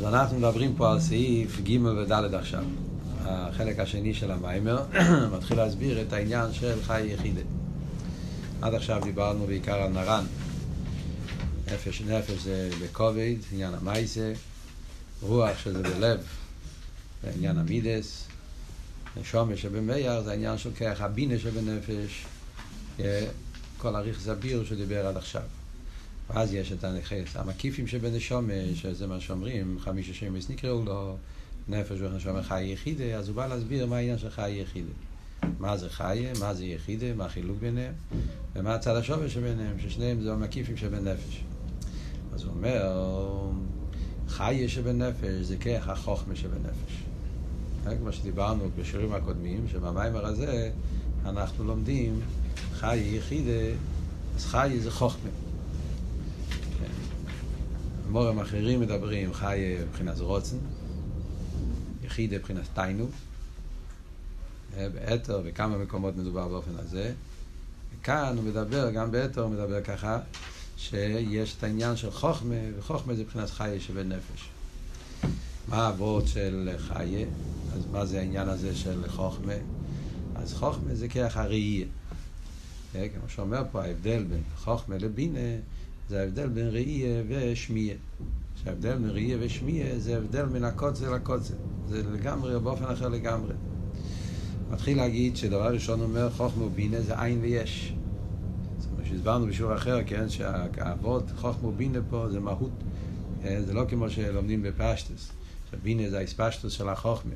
[0.00, 2.64] אז אנחנו מדברים פה על סעיף ג' וד' עכשיו.
[3.24, 4.82] החלק השני של המיימר
[5.36, 7.40] מתחיל להסביר את העניין של חי יחידה.
[8.62, 10.24] עד עכשיו דיברנו בעיקר על נרן.
[11.72, 14.32] נפש נפש זה בכובד, עניין המייסה,
[15.22, 16.20] רוח שזה בלב,
[17.22, 18.24] זה עניין המידס,
[19.20, 22.26] נשומה שבמאיר זה העניין של כרך הבינה שבנפש,
[23.78, 25.42] כל אריך זביר שדיבר עד עכשיו.
[26.34, 31.16] ואז יש את הנכס המקיפים שבנשומה, שזה מה שאומרים, חמישה שמש נקראו לו,
[31.68, 34.92] נפש ונשומה חי יחידה, אז הוא בא להסביר מה העניין של חי יחידה.
[35.58, 37.92] מה זה חיה, מה זה יחידה, מה החילוק ביניהם,
[38.54, 41.42] ומה הצד השווה שביניהם, ששניהם זה המקיפים שבנפש.
[42.34, 43.50] אז הוא אומר,
[44.28, 47.02] חיה שבנפש זה כרך החוכמה שבנפש.
[47.98, 50.70] כמו שדיברנו בשיעורים הקודמים, שבמיימר הזה
[51.24, 52.20] אנחנו לומדים
[52.72, 53.76] חי יחידה,
[54.36, 55.49] אז חי זה חוכמה.
[58.10, 60.56] מורים אחרים מדברים חי מבחינת רוצן,
[62.04, 63.06] יחידה מבחינת תיינו,
[64.76, 67.12] באתר וכמה מקומות מדובר באופן הזה.
[68.00, 70.18] וכאן הוא מדבר, גם באתר הוא מדבר ככה,
[70.76, 74.48] שיש את העניין של חוכמה, וחוכמה זה מבחינת חיה שבנפש.
[75.68, 77.26] מה האבות של חיה?
[77.72, 79.54] אז מה זה העניין הזה של חוכמה?
[80.34, 81.86] אז חוכמה זה כרך הראייה.
[82.92, 85.56] כמו שאומר פה, ההבדל בין חוכמה לבינה
[86.10, 87.94] זה ההבדל בין ראייה ושמייה.
[88.64, 91.54] שההבדל בין ראייה ושמייה זה הבדל מן הקוצר לקוצר.
[91.88, 93.54] זה לגמרי, באופן אחר לגמרי.
[94.70, 97.94] מתחיל להגיד שדבר ראשון אומר חוכמה ובינה זה עין ויש.
[98.78, 102.72] זאת אומרת שהסברנו בשיעור אחר, כן, שהאבות חוכמה ובינה פה זה מהות.
[103.42, 105.30] זה לא כמו שלומדים בפשטוס,
[105.70, 107.34] שבינה זה האספשטוס של החוכמה.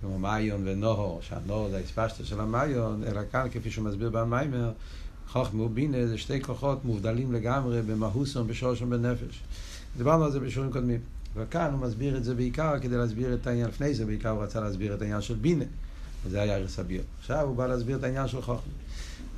[0.00, 4.72] כמו מיון ונוהור, שהנוהור זה האספשטוס של המיון, אלא כאן, כפי שהוא מסביר במיימר,
[5.32, 9.42] חוכמה ובינה זה שתי כוחות מובדלים לגמרי במהוסון, בשורשון, בנפש.
[9.96, 11.00] דיברנו על זה בשיעורים קודמים.
[11.36, 14.60] וכאן הוא מסביר את זה בעיקר כדי להסביר את העניין, לפני זה בעיקר הוא רצה
[14.60, 15.64] להסביר את העניין של בינה.
[16.24, 17.02] וזה היה ארץ הביר.
[17.20, 18.72] עכשיו הוא בא להסביר את העניין של חוכמה.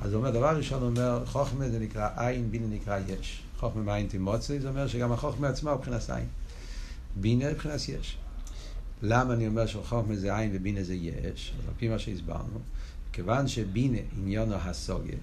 [0.01, 3.43] אז הוא אומר, דבר ראשון הוא אומר, חוכמה זה נקרא עין, בינה נקרא יש.
[3.59, 6.27] חוכמה מעין תימוצי, זה אומר שגם החוכמה עצמה הוא מבחינת עין.
[7.15, 8.17] בינה מבחינת יש.
[9.01, 11.53] למה אני אומר שחוכמה זה עין ובינה זה יש?
[11.67, 12.59] על פי מה שהסברנו,
[13.13, 15.17] כיוון שבינה עניינו הסוגיה,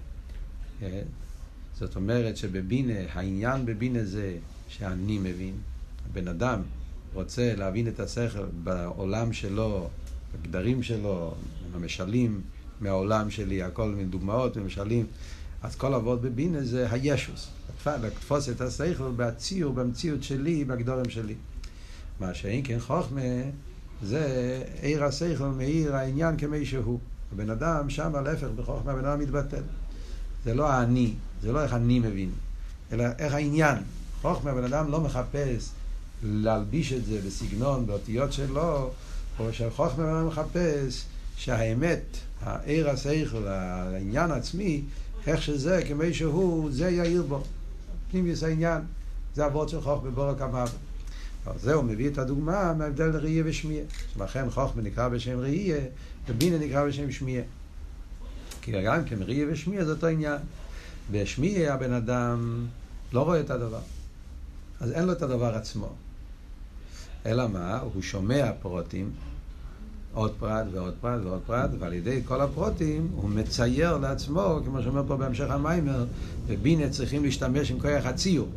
[1.73, 4.37] זאת אומרת שבבינה, העניין בבינה זה
[4.67, 5.53] שאני מבין,
[6.09, 6.61] הבן אדם
[7.13, 9.87] רוצה להבין את השכל בעולם שלו,
[10.33, 11.33] בגדרים שלו,
[11.73, 12.41] המשלים
[12.81, 15.05] מהעולם שלי, הכל מיני דוגמאות ומשלים,
[15.61, 17.47] אז כל אבות בבינה זה הישוס,
[17.85, 21.35] לתפוס את השכל בציור, במציאות שלי, בגדורים שלי.
[22.19, 23.21] מה שאין כן חוכמה
[24.03, 26.99] זה עיר השכל מאיר העניין כמי שהוא.
[27.33, 29.61] הבן אדם שם להפך בחוכמה הבן אדם מתבטל.
[30.45, 32.29] זה לא האני, זה לא איך אני מבין,
[32.91, 33.77] אלא איך העניין.
[34.21, 35.69] חוכמה הבן אדם לא מחפש
[36.23, 38.89] להלביש את זה בסגנון, באותיות שלו,
[39.39, 41.05] או שחוכמה הבן אדם מחפש
[41.37, 44.81] שהאמת, העיר השכל, העניין עצמי,
[45.27, 47.43] איך שזה, כמי שהוא, זה יאיר בו.
[48.11, 48.81] פנימיוס העניין,
[49.35, 50.71] זה אבות של חוכמה בורק המוות.
[51.59, 53.85] זה הוא מביא את הדוגמה מההבדל לראייה ושמיעה.
[54.19, 55.79] לכן חוכמה נקרא בשם ראייה,
[56.27, 57.43] ובינה נקרא בשם שמיעה.
[58.61, 60.37] כי גם כן ראייה ושמיעה זה אותו עניין.
[61.11, 62.65] בשמיעה הבן אדם
[63.13, 63.79] לא רואה את הדבר.
[64.79, 65.89] אז אין לו את הדבר עצמו.
[67.25, 67.79] אלא מה?
[67.79, 69.09] הוא שומע פרוטים,
[70.13, 75.03] עוד פרט ועוד פרט ועוד פרט, ועל ידי כל הפרוטים הוא מצייר לעצמו, כמו שאומר
[75.07, 76.05] פה בהמשך המיימר,
[76.47, 78.47] בבינה צריכים להשתמש עם כוח הציור.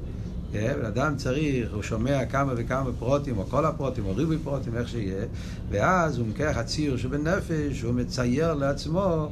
[0.55, 4.89] בן אדם צריך, הוא שומע כמה וכמה פרוטים, או כל הפרוטים, או ריבוי פרוטים, איך
[4.89, 5.25] שיהיה,
[5.71, 9.29] ואז הוא מכוח הציור שבנפש, הוא מצייר לעצמו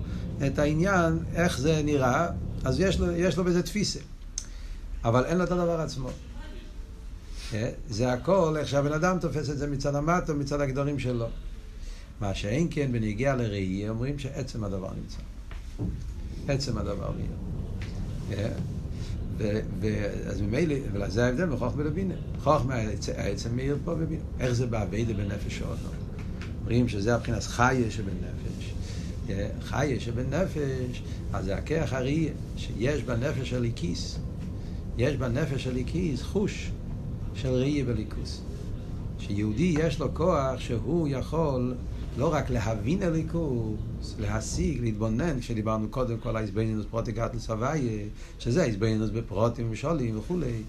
[0.46, 2.28] את העניין, איך זה נראה,
[2.64, 4.00] אז יש לו, יש לו בזה תפיסה.
[5.04, 6.08] אבל אין לו את הדבר עצמו.
[7.90, 11.26] זה הכל איך שהבן אדם תופס את זה מצד המטה, מצד הגדולים שלו.
[12.20, 15.18] מה שאין כן בנגיע לראייה, אומרים שעצם הדבר נמצא.
[16.48, 18.48] עצם הדבר נהיה.
[20.26, 22.14] אז ממילא, וזה ההבדל בין חוכמה לבינה.
[22.42, 22.74] חוכמה
[23.16, 24.22] העצם מאיר פה בבינה.
[24.40, 25.78] איך זה באביידה בנפש עוד?
[26.60, 28.74] אומרים שזה הבחינת חיה שבנפש.
[29.62, 31.02] חיה שבנפש,
[31.32, 34.18] אז זה הכרך הראייה, שיש בנפש של כיס.
[34.98, 36.70] יש בנפש של כיס חוש
[37.34, 38.40] של ראייה וליכוס.
[39.18, 41.74] שיהודי יש לו כוח שהוא יכול
[42.16, 48.04] לא רק להבין הליכוס, להשיג, להתבונן, כשדיברנו קודם כל ההסבנינוס פרוטיקט לסבייה,
[48.38, 50.62] שזה ההסבנינוס בפרוטים ושולים וכולי.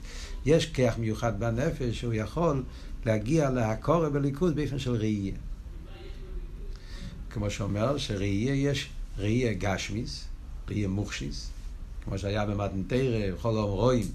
[0.45, 2.63] יש כיח מיוחד בנפש שהוא יכול
[3.05, 5.33] להגיע להקורא בליכוז באופן של ראייה.
[7.29, 10.25] כמו שאומר שראייה יש ראייה גשמיס,
[10.69, 11.49] ראייה מוכשיס,
[12.03, 14.07] כמו שהיה במתנתרא, בכל יום רואים,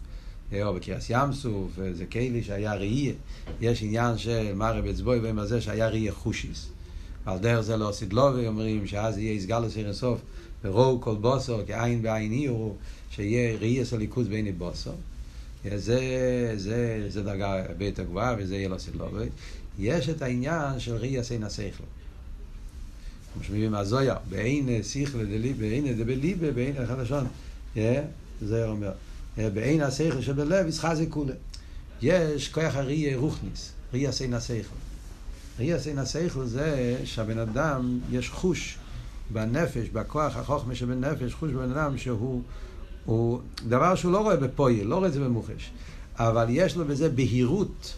[0.63, 3.15] או בקריאס ים סוף, זה כאלי שהיה ראייה.
[3.61, 6.69] יש עניין של מרב אצבוי ומה זה שהיה ראייה חושיס.
[7.29, 10.21] על דרך זה לא סידלובי אומרים שאז יהיה יסגל לסיר אינסוף
[10.65, 12.75] ורואו כל בוסו כעין בעין אירו
[13.11, 14.91] שיהיה ראייה של ליכוז בעיני בוסו.
[15.77, 19.27] זה, זה, זה דרגה הרבה יותר גבוהה וזה יהיה לא סידלובי.
[19.79, 21.85] יש את העניין של ראייה סין השכל.
[23.35, 27.27] כמו שמביאים מהזויה, בעין שיכל דליבה, בעין דבליבה, בעין אחד לשון.
[28.43, 28.93] זה אומר.
[29.37, 31.35] בעין השכל שבלב ישחזק כולה.
[32.03, 34.88] יש כוח הראייה רוחניס, ראייה סין השכל.
[35.59, 38.79] ראייה סין השכל זה שהבן אדם, יש חוש
[39.31, 42.43] בנפש, בכוח החוכמה שבנפש, חוש בבן אדם שהוא
[43.05, 45.71] הוא דבר שהוא לא רואה בפויל, לא רואה את זה במוחש,
[46.17, 47.95] אבל יש לו בזה בהירות,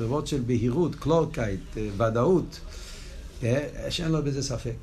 [0.00, 1.60] דבר של בהירות, קלורקייט,
[1.96, 2.60] ודאות,
[3.88, 4.76] שאין לו בזה ספק.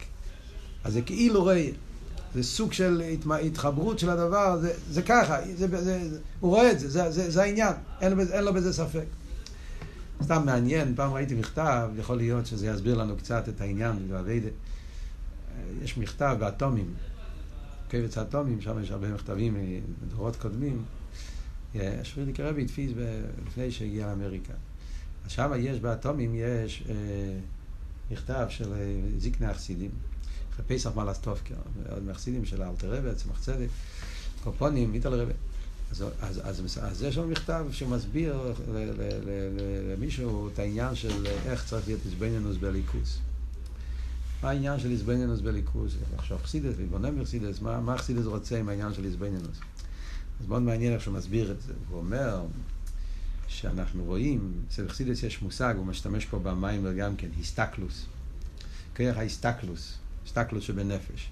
[0.84, 1.70] אז זה כאילו רואה.
[2.36, 3.02] זה סוג של
[3.44, 7.32] התחברות של הדבר, זה, זה ככה, זה, זה, זה, הוא רואה את זה, זה, זה,
[7.32, 9.06] זה העניין, אין, אין לו בזה ספק.
[10.22, 14.10] סתם מעניין, פעם ראיתי מכתב, יכול להיות שזה יסביר לנו קצת את העניין,
[15.84, 16.94] יש מכתב באטומים,
[17.90, 20.86] קבץ האטומים, שם יש הרבה מכתבים מדורות קודמים.
[22.04, 22.92] שפרידיק רבי התפיס
[23.48, 24.54] לפני שהגיע לאמריקה.
[25.26, 26.96] אז שם יש באטומים, יש אה,
[28.12, 29.92] מכתב של אה, זיקנה החסידים.
[30.54, 31.56] אחרי פסח מלסטופקר,
[31.90, 33.50] עוד מחסידים של אלתר רבי, צמח
[34.44, 35.34] קופונים, מיטל רבי.
[35.94, 38.54] אז, אז, אז, אז יש שם מכתב שמסביר
[39.94, 43.20] למישהו את העניין של איך צריך להיות איזבנינוס בליכוס.
[44.44, 45.96] מה העניין של איזבנינוס בליכוס?
[46.18, 49.60] עכשיו חסידס, להתבונן בחסידס, מה, מה חסידס רוצה עם העניין של איזבנינוס?
[50.42, 51.74] אז מאוד מעניין איך שהוא מסביר את זה.
[51.90, 52.46] הוא אומר
[53.48, 58.06] שאנחנו רואים, אצל חסידס יש מושג, הוא משתמש פה במים גם כן, היסטקלוס.
[58.96, 59.98] כרך ההיסטקלוס.
[60.28, 61.30] סטקלוס שבנפש.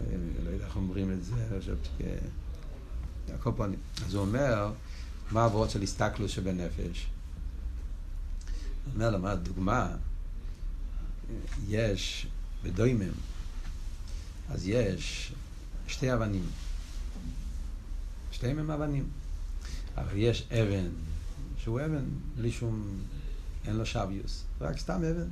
[0.00, 0.44] סטקלוס.
[0.44, 1.48] לא יודע איך אומרים את זה,
[3.32, 3.78] על כל פנים.
[4.06, 4.72] אז הוא אומר,
[5.30, 7.06] מה העברות של הסתכלוס שבנפש?
[8.84, 9.96] הוא אומר לו, מה הדוגמה?
[11.68, 12.26] יש
[12.62, 13.12] בדוימם,
[14.48, 15.32] אז יש
[15.88, 16.46] שתי אבנים.
[18.32, 19.08] שתיהם הם אבנים.
[19.96, 20.88] אבל יש אבן,
[21.58, 22.04] שהוא אבן
[22.36, 22.98] בלי שום
[23.64, 25.28] אין לו שביוס, רק סתם אבן.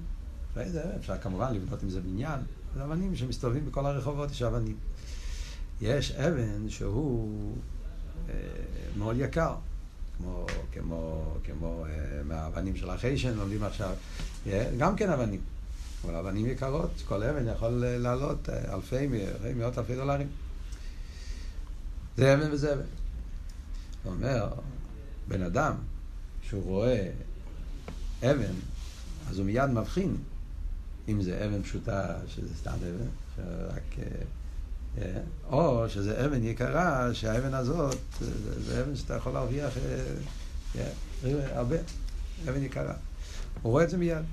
[0.55, 2.41] ואיזה אבן, אפשר כמובן לבנות עם זה בניין,
[2.75, 4.77] זה אבנים שמסתובבים בכל הרחובות, יש אבנים.
[5.81, 7.57] יש אבן שהוא
[8.29, 8.35] אה,
[8.97, 9.55] מאוד יקר,
[10.19, 13.95] כמו, כמו, כמו אה, מהאבנים של החיישן, לומדים עכשיו,
[14.47, 15.41] אה, גם כן אבנים,
[16.05, 19.09] אבל אבנים יקרות, כל אבן יכול אה, לעלות אה, אלפי,
[19.57, 20.29] מאות אלפי דולרים.
[22.17, 22.83] זה אבן וזה אבן.
[24.03, 24.49] הוא אומר,
[25.29, 25.75] בן אדם
[26.43, 27.11] שהוא רואה
[28.23, 28.55] אבן,
[29.31, 30.17] אז הוא מיד מבחין
[31.09, 33.99] אם זה אבן פשוטה, שזה סתם אבן, שרק...
[33.99, 34.05] אה,
[34.99, 35.21] אה,
[35.51, 37.97] או שזה אבן יקרה, שהאבן הזאת,
[38.59, 39.75] זה, אבן שאתה יכול להרוויח
[40.77, 40.91] אה,
[41.53, 41.77] הרבה,
[42.49, 42.95] אבן יקרה.
[43.63, 44.25] הוא רואה את זה מיד.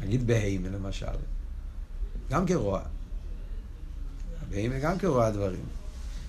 [0.00, 1.06] נגיד בהימה למשל,
[2.30, 2.82] גם כרוע.
[4.42, 5.64] הבהימה גם כרוע דברים.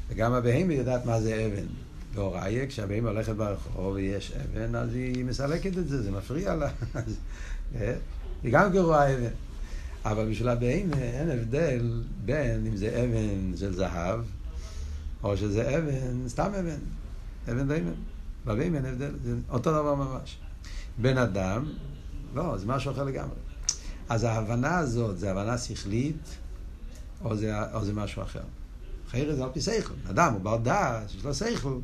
[0.10, 1.66] וגם הבהימה יודעת מה זה אבן.
[2.14, 6.70] והוראיה, כשהבהמה הולכת ברחוב ויש אבן, אז היא מסלקת את זה, זה מפריע לה.
[8.44, 9.34] היא גם גרועה אבן.
[10.06, 14.20] אבל בשביל הבהמה אין הבדל בין אם זה אבן של זהב,
[15.24, 16.80] או שזה אבן, סתם אבן,
[17.52, 17.94] אבן דיימן.
[18.46, 20.38] בבהמה אין הבדל, זה אותו דבר ממש.
[20.98, 21.66] בן אדם,
[22.36, 23.36] לא, זה משהו אחר לגמרי.
[24.10, 26.38] אז ההבנה הזאת, זה הבנה שכלית,
[27.24, 28.44] או זה, או זה משהו אחר.
[29.10, 29.94] אחרת זה על פי שכל.
[30.10, 31.78] אדם הוא בר דעת, יש לו שכל,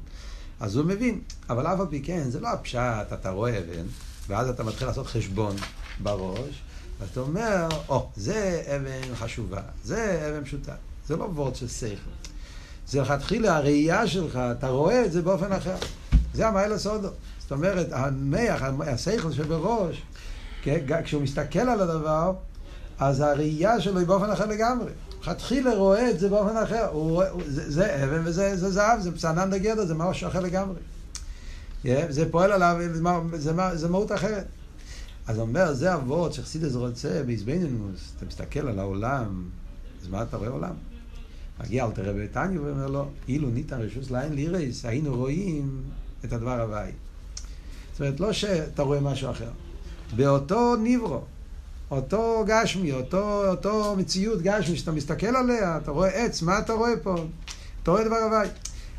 [0.60, 1.22] אז הוא מבין.
[1.50, 3.86] אבל אף על פי כן, זה לא הפשט, אתה רואה אבן,
[4.30, 5.56] ואז אתה מתחיל לעשות חשבון
[6.00, 6.64] בראש,
[7.00, 10.74] ואתה אומר, או, oh, זה אבן חשובה, זה אבן פשוטה.
[11.08, 12.30] זה לא וורד של שכל.
[12.88, 15.76] זה לכתחילה הראייה שלך, אתה רואה את זה באופן אחר.
[16.34, 17.10] זה המיילה סודו.
[17.40, 20.02] זאת אומרת, המח, השכל שבראש,
[21.04, 22.34] כשהוא מסתכל על הדבר,
[23.00, 24.92] אז הראייה שלו היא באופן אחר לגמרי.
[25.22, 29.12] לכתחילה רואה את זה באופן אחר, הוא רואה, זה, זה אבן וזה זה זהב, זה
[29.12, 30.76] פסנן דגדר, זה משהו אחר לגמרי.
[31.86, 32.78] Yeah, זה פועל עליו,
[33.32, 34.46] זה, זה, מהות אחרת.
[35.28, 39.44] אז הוא אומר, זה אבות שחסידס רוצה בעזבנינוס, אתה מסתכל על העולם,
[40.02, 40.74] אז מה אתה רואה עולם?
[41.60, 45.82] מגיע אל תראה בתניא ואומר לו, אילו ניתן רשוס לעין לירייס, היינו רואים
[46.26, 46.92] את הדבר הבאי.
[47.92, 49.50] זאת אומרת, לא שאתה רואה משהו אחר.
[50.16, 51.22] באותו ניברו,
[51.92, 56.94] אותו גשמי, אותו, אותו מציאות גשמי שאתה מסתכל עליה, אתה רואה עץ, מה אתה רואה
[57.04, 57.16] פה?
[57.84, 58.48] אתה רואה דבר הוואי.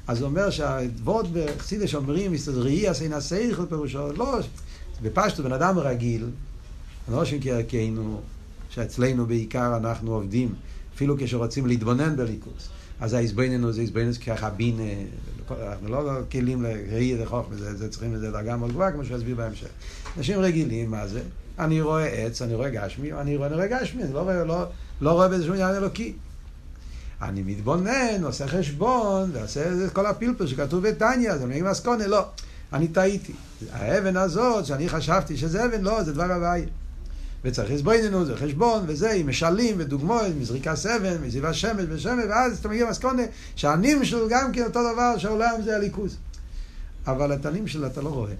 [0.07, 4.39] אז הוא אומר שהדברות בחסידס אומרים, ראי עשיין השכל פירושו, לא,
[5.03, 6.27] בפשטו בן אדם רגיל,
[7.11, 8.21] לא כערכנו,
[8.71, 10.55] שאצלנו בעיקר אנחנו עובדים,
[10.95, 12.69] אפילו כשרוצים להתבונן בליכוס.
[13.01, 14.83] אז ההזבננו זה הזבננו ככה בינה,
[15.51, 19.69] אנחנו לא כלים לראי וחוכמה, זה, זה צריכים לזה דרגה מאוד גבוהה, כמו שהוא בהמשך.
[20.19, 21.21] אנשים רגילים, מה זה?
[21.59, 24.65] אני רואה עץ, אני רואה גשמי, אני רואה, גשמי, אני לא לא,
[25.01, 26.15] לא רואה בזה שום עניין אלוקי.
[27.23, 32.27] אני מתבונן, עושה חשבון, ועושה את כל הפלפל שכתוב בתניא, זה מגיע מסקונה, לא.
[32.73, 33.33] אני טעיתי.
[33.73, 36.67] האבן הזאת, שאני חשבתי שזה אבן, לא, זה דבר הבעיה.
[37.45, 42.69] וצריך לסבויננו, זה חשבון, וזה, עם משלים ודוגמאות, מזריקה סבן, מזיבה שמש ושמש, ואז אתה
[42.69, 43.23] מגיע למסקונה
[43.57, 46.17] שהנים שלו גם כן אותו דבר, שהעולם זה הליכוז.
[47.07, 48.33] אבל את הנים שלו אתה לא רואה.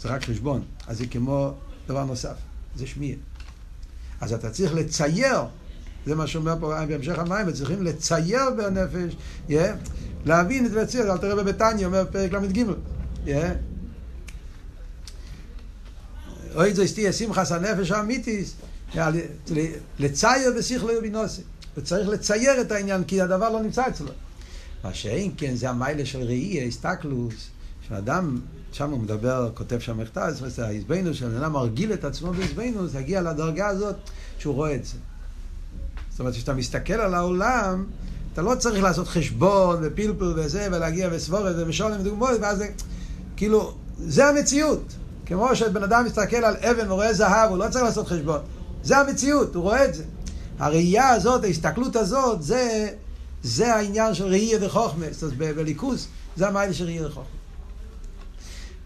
[0.00, 0.62] זה רק חשבון.
[0.86, 1.54] אז זה כמו
[1.86, 2.34] דבר נוסף,
[2.76, 3.14] זה שמיע.
[4.20, 5.40] אז אתה צריך לצייר,
[6.06, 9.16] זה מה שאומר פה בהמשך המים, צריכים לצייר בנפש,
[9.48, 9.52] yeah,
[10.24, 12.64] להבין את זה, אל תראה בביתניה, אומר פרק ל"ג.
[13.26, 13.30] Yeah.
[16.54, 18.54] אוי זה סטיה שמחס הנפש האמיתיס,
[19.98, 21.42] לצייר בשכלו ובינוסי.
[21.76, 24.08] וצריך לצייר את העניין, כי הדבר לא נמצא אצלו.
[24.84, 27.34] מה שאין כן, זה המיילה של ראי, הסתכלוס,
[27.88, 28.40] שאדם,
[28.72, 33.68] שם הוא מדבר, כותב שם מכתב, אומרת, ההזבנוס, שאדם מרגיל את עצמו בהזבנוס, יגיע לדרגה
[33.68, 33.96] הזאת
[34.38, 34.96] שהוא רואה את זה.
[36.16, 37.84] זאת אומרת, כשאתה מסתכל על העולם,
[38.32, 42.68] אתה לא צריך לעשות חשבון ופלפל וזה, ולהגיע וסבורת ומשולם ודוגמאות, ואז זה,
[43.36, 44.92] כאילו, זה המציאות.
[45.26, 48.40] כמו שבן אדם מסתכל על אבן ורואה זהב, הוא לא צריך לעשות חשבון.
[48.82, 50.04] זה המציאות, הוא רואה את זה.
[50.58, 52.88] הראייה הזאת, ההסתכלות הזאת, זה,
[53.42, 55.06] זה העניין של ראייה וחוכמה.
[55.10, 57.24] זאת אומרת, בליכוז, זה המיילה של ראייה וחוכמה.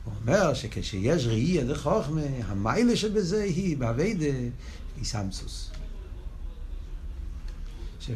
[0.05, 4.27] הוא אומר שכשיש ראייה וחוכמה, המיילה שבזה היא, באביידה,
[4.97, 5.70] היא סמסוס.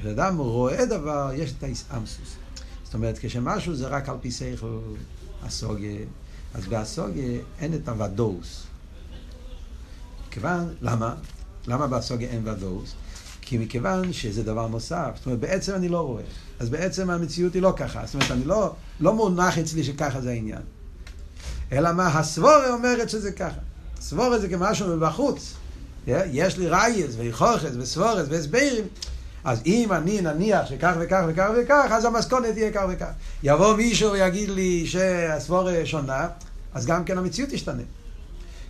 [0.01, 2.37] כשאדם רואה דבר, יש את האיסאמסוס.
[2.85, 4.79] זאת אומרת, כשמשהו זה רק על פי שכל,
[5.43, 6.01] הסוגיה,
[6.55, 8.63] אז באסוגיה אין את הוודאוס.
[10.31, 11.15] כיוון, למה?
[11.67, 12.95] למה באסוגיה אין ודאוס?
[13.41, 15.11] כי מכיוון שזה דבר נוסף.
[15.17, 16.23] זאת אומרת, בעצם אני לא רואה.
[16.59, 18.07] אז בעצם המציאות היא לא ככה.
[18.07, 20.63] זאת אומרת, אני לא, לא מונח אצלי שככה זה העניין.
[21.73, 23.61] אלא מה, הסבורה אומרת שזה ככה.
[24.01, 25.55] סבורה זה כמשהו מבחוץ.
[26.07, 28.85] יש לי רייס ויכוחס וסבורס והסברים.
[29.45, 33.11] אז אם אני נניח שכך וכך וכך וכך, אז המסכונת תהיה כך וכך.
[33.43, 36.29] יבוא מישהו ויגיד לי שהסבורה שונה,
[36.75, 37.83] אז גם כן המציאות תשתנה.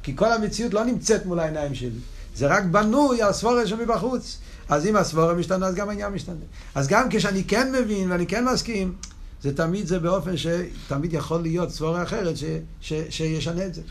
[0.02, 1.98] כי כל המציאות לא נמצאת מול העיניים שלי.
[2.36, 4.38] זה רק בנוי על סבורה שמבחוץ.
[4.68, 6.44] אז אם הסבורה משתנה, אז גם העניין משתנה.
[6.74, 8.94] אז גם כשאני כן מבין ואני כן מסכים,
[9.42, 12.44] זה תמיד זה באופן שתמיד יכול להיות סבורה אחרת ש,
[12.80, 13.82] ש, שישנה את זה.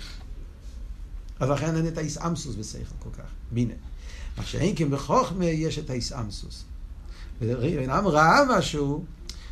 [1.39, 3.73] אז לכן אין את האיסאמסוס בשכל כל כך, בינה.
[4.37, 6.63] מה שאין כי בחוכמה יש את האיסאמסוס.
[7.47, 9.05] ואם ראה משהו,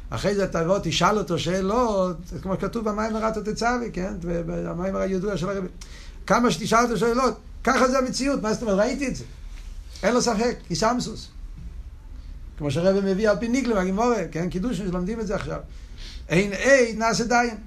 [0.09, 4.13] אחרי זה תבוא, תשאל אותו שאלות, כמו שכתוב במים הרתו תצווה, כן?
[4.21, 5.67] במים הידוע של הרבי.
[6.27, 8.79] כמה שתשאל אותו שאלות, ככה זה המציאות, מה זאת אומרת?
[8.79, 9.23] ראיתי את זה.
[10.03, 11.29] אין לו ספק, איסמסוס.
[12.57, 14.49] כמו שהרבי מביא על פי ניגלה מהגימורה, כן?
[14.49, 15.59] קידוש שלומדים את זה עכשיו.
[16.29, 17.57] אין אי נעשה דיין.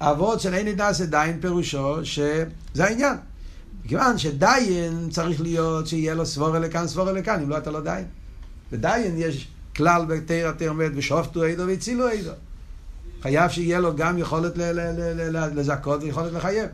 [0.00, 3.16] אבות של אין נעשה דיין פירושו שזה העניין.
[3.88, 8.04] מכיוון שדיין צריך להיות שיהיה לו סבורה לכאן, סבורה לכאן, אם לא אתה לא דיין.
[8.72, 12.30] בדיין יש כלל בתרא תרמד ושופטו עדו והצילו עדו.
[13.22, 14.52] חייב שיהיה לו גם יכולת
[15.54, 16.68] לזכות ויכולת לחייב.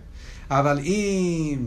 [0.51, 1.59] אבל אם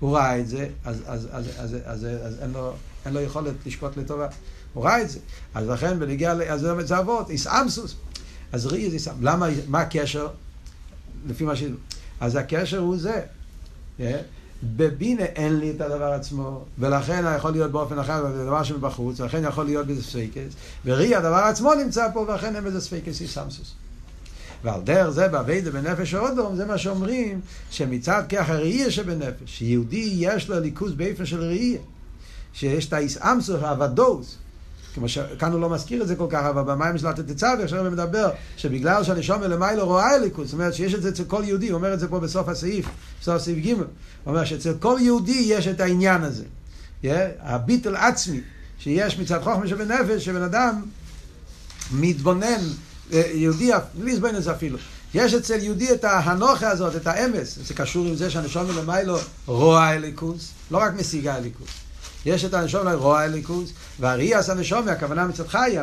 [0.00, 2.74] הוא ראה את זה, אז, אז, אז, אז, אז, אז אין, לו,
[3.06, 4.26] אין לו יכולת לשפוט לטובה.
[4.72, 5.18] הוא ראה את זה.
[5.54, 7.94] אז לכן בנגיע, אז זה אבות, איסאמסוס.
[8.52, 9.24] אז ראי זה איסאמסוס.
[9.24, 10.28] למה, מה הקשר?
[11.28, 11.62] לפי מה ש...
[12.20, 13.20] אז הקשר הוא זה.
[14.62, 19.44] בבינה אין לי את הדבר עצמו, ולכן יכול להיות באופן אחר, זה דבר שמבחוץ, ולכן
[19.44, 20.52] יכול להיות בזה ספקס,
[20.84, 23.74] וראי הדבר עצמו נמצא פה, ולכן אין בזה ספקס איסמסוס.
[24.64, 27.40] ועל דרך זה באביידה בנפש האודום, זה מה שאומרים,
[27.70, 31.80] שמצד כך הראייה שבנפש, שיהודי יש לו ליכוז באופן של ראייה,
[32.52, 34.36] שיש את האיסאמסוס, הוודאוס,
[34.94, 37.90] כמו שכאן הוא לא מזכיר את זה כל כך, אבל במים של התצווה, עכשיו הוא
[37.90, 41.74] מדבר שבגלל שהנשום למעלה רואה אליקוס, זאת אומרת שיש את זה אצל כל יהודי, הוא
[41.74, 42.86] אומר את זה פה בסוף הסעיף,
[43.20, 43.84] בסוף הסעיף ג', הוא
[44.26, 46.44] אומר שאצל כל יהודי יש את העניין הזה.
[47.02, 47.06] Yeah,
[47.40, 48.40] הביטל עצמי,
[48.78, 50.82] שיש מצד חוכמה שבנפש, שבן אדם
[51.92, 52.60] מתבונן,
[53.12, 54.78] אה, יהודי, בלי את זה אפילו.
[55.14, 59.12] יש אצל יהודי את ההנוכה הזאת, את האמס, זה קשור עם זה שהנשום למעלה
[59.46, 61.68] רואה אליקוס, לא רק משיגה אליקוס.
[62.26, 65.76] יש את הנשום לרוע אליקוס, והראייה זה הנשום, הכוונה מצד חי.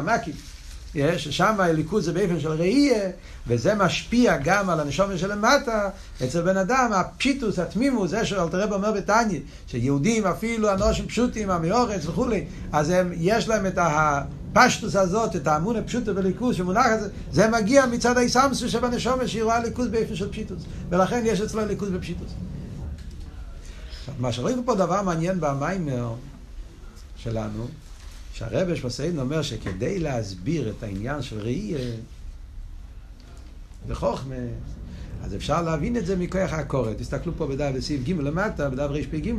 [0.96, 3.10] יש, ששם הליכוז זה באופן של ראייה,
[3.48, 5.90] וזה משפיע גם על הנשום שלמטה,
[6.24, 12.46] אצל בן אדם, הפשיטוס, התמימוס, זה שאלתרב אומר בתניא, שיהודים אפילו אנושים פשוטים, המאורץ וכולי,
[12.72, 17.86] אז הם, יש להם את הפשטוס הזאת, את האמון הפשוטו בליכוז שמונח הזה, זה מגיע
[17.86, 22.32] מצד האיסמסו שבנשום שהיא רואה ליכוז באופן של פשיטוס, ולכן יש אצלו ליכוז בפשיטוס.
[24.20, 26.14] מה שרואים פה דבר מעניין במיימר
[27.24, 27.68] שלנו,
[28.34, 31.80] שהרבש שפוסיין אומר שכדי להסביר את העניין של ראייה
[33.88, 34.36] וחוכמה,
[35.24, 36.94] אז אפשר להבין את זה מכוח הקורא.
[36.94, 39.34] תסתכלו פה בדף בסעיף ג' למטה, בדף רפ"ג,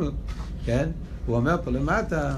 [0.64, 0.88] כן?
[1.26, 2.36] הוא אומר פה למטה,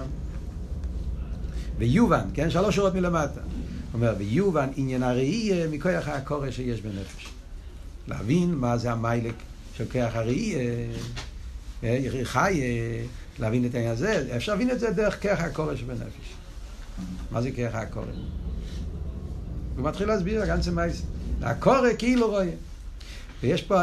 [1.78, 2.50] ויובן, כן?
[2.50, 3.40] שלוש שורות מלמטה.
[3.40, 3.50] הוא
[3.94, 7.28] אומר, ויובן עניין הראייה מכוח הקורא שיש בנפש.
[8.08, 9.34] להבין מה זה המיילק
[9.76, 10.58] של כוח הראייה,
[12.22, 12.62] חי,
[13.38, 16.34] להבין את העניין הזה, אפשר להבין את זה דרך כוח הקורא שבנפש.
[17.30, 18.06] מה זה כרך הקורא?
[19.76, 21.02] הוא מתחיל להסביר, הגנצה מייס.
[21.42, 22.50] הקורא כאילו רואה.
[23.42, 23.82] ויש פה,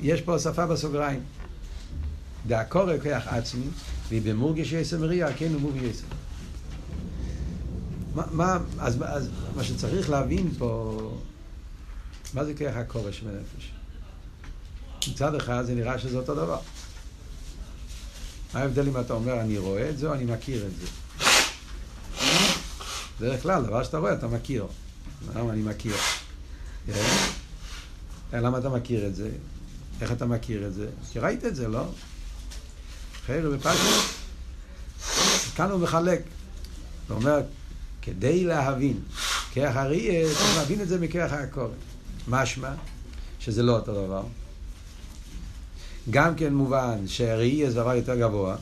[0.00, 1.20] יש פה הוספה בסוגריים.
[2.46, 3.66] דהקורא כוח עצמי,
[4.08, 6.06] והיא במורגש יסר מריע, כן מורגש יסר.
[8.14, 10.98] מה, מה, אז, אז מה שצריך להבין פה,
[12.34, 13.72] מה זה כרך הקורא שבנפש?
[15.08, 16.58] מצד אחד זה נראה שזה אותו דבר.
[18.54, 20.86] מה ההבדל אם אתה אומר אני רואה את זה או אני מכיר את זה?
[23.20, 24.66] בדרך כלל, דבר שאתה רואה אתה מכיר.
[25.34, 25.94] למה אני מכיר?
[26.88, 29.30] אה, למה אתה מכיר את זה?
[30.00, 30.86] איך אתה מכיר את זה?
[31.12, 31.84] כי ראית את זה, לא?
[33.26, 33.80] חייר בפשט.
[35.56, 36.22] כאן הוא מחלק.
[37.08, 37.40] הוא אומר,
[38.02, 39.00] כדי להבין
[39.52, 41.68] כרך הראייה, צריך להבין את זה מכרך הקורא.
[42.28, 42.72] משמע,
[43.40, 44.22] שזה לא אותו דבר.
[46.10, 48.56] גם כן מובן שהראייה זה דבר יותר גבוה,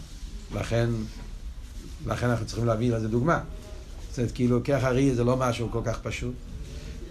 [0.54, 0.90] לכן,
[2.06, 3.40] לכן אנחנו צריכים להביא לזה דוגמה.
[4.10, 6.34] זאת אומרת, כאילו, כרך הראייה זה לא משהו כל כך פשוט.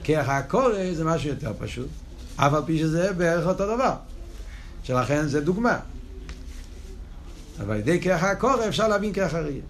[0.04, 1.88] כרך הקורא זה משהו יותר פשוט,
[2.36, 3.94] אף על פי שזה בערך אותו דבר.
[4.84, 5.80] שלכן זה דוגמה.
[7.60, 9.62] אבל על ידי כרך הקורא אפשר להבין כרך הראייה.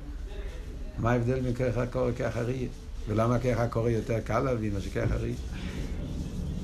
[0.97, 2.67] מה ההבדל בין כרך הקורא לכרך הראייה?
[3.07, 5.35] ולמה כרך הקורא יותר קל להבין מאשר כרך הראייה?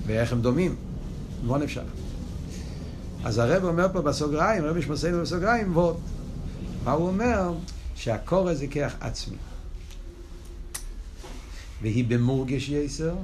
[0.05, 0.75] ואיך הם דומים?
[1.45, 1.83] מאוד אפשר.
[3.23, 5.97] אז הרב אומר פה בסוגריים, הרב משמעותנו בסוגריים, ועוד.
[6.83, 7.53] מה הוא אומר?
[7.95, 9.37] שהקורא זה כרך עצמי.
[11.81, 13.15] והיא במורגש יסר,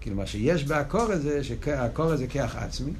[0.00, 2.92] כאילו מה שיש בהקורא זה שהקורא זה כרך עצמי,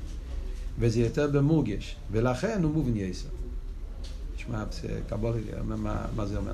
[0.79, 3.29] וזה יותר במורגש, ולכן הוא מובן יסר.
[4.37, 4.65] תשמע,
[5.09, 6.53] קבולי, מה, מה זה אומר?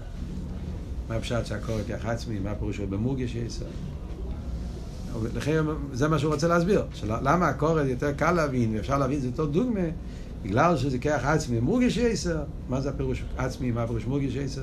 [1.08, 3.64] מה הפשט שהקורא כרך עצמי, מה הפירוש במורגש יסר?
[5.34, 9.28] לכן זה מה שהוא רוצה להסביר, למה הקורא יותר קל להבין, ואפשר להבין את זה
[9.28, 9.80] יותר דוגמה,
[10.42, 14.62] בגלל שזה כרך עצמי מורגש יסר, מה זה הפירוש עצמי, מה הפירוש מורגש יסר,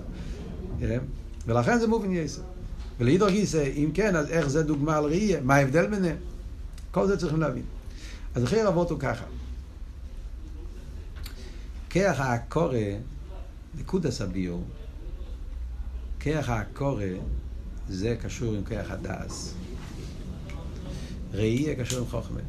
[0.79, 0.99] כן?
[1.47, 2.41] ולכן זה מובן יסר.
[2.99, 5.41] ולהידור גיסא, אם כן, אז איך זה דוגמה על ראייה?
[5.41, 6.17] מה ההבדל ביניהם?
[6.91, 7.63] כל זה צריכים להבין.
[8.35, 9.25] אז אחרי רבות הוא ככה.
[11.89, 12.77] כרך הקורא,
[13.79, 14.63] נקודס הביור,
[16.19, 17.03] כרך הקורא
[17.89, 19.53] זה קשור עם כרך הדס.
[21.33, 22.39] ראייה קשור עם חוכמה.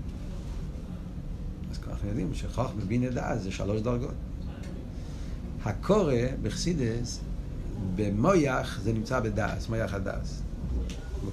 [1.70, 4.14] אז אנחנו יודעים שחוכמה בינה דס זה שלוש דרגות.
[5.64, 7.20] הקורא בחסידס
[7.96, 10.42] במויח זה נמצא בדס, מויח הדס.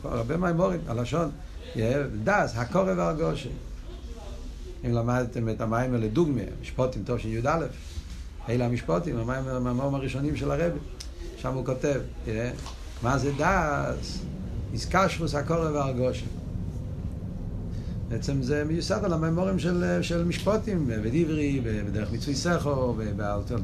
[0.03, 1.29] הרבה מהמורים, הלשון,
[2.23, 3.49] דס, הקורא והרגושי.
[4.85, 7.65] אם למדתם את המים האלה דוגמה, משפוטים טוב של י"א,
[8.49, 10.79] אלה המשפוטים, המים המאמרים הראשונים של הרבי.
[11.37, 12.01] שם הוא כותב,
[13.03, 14.19] מה זה דס?
[14.73, 16.25] איסקשרוס הקורא והרגושי.
[18.09, 22.95] בעצם זה מיוסד על הממורים של, של משפוטים, בדברי, בדרך מצוי סכו,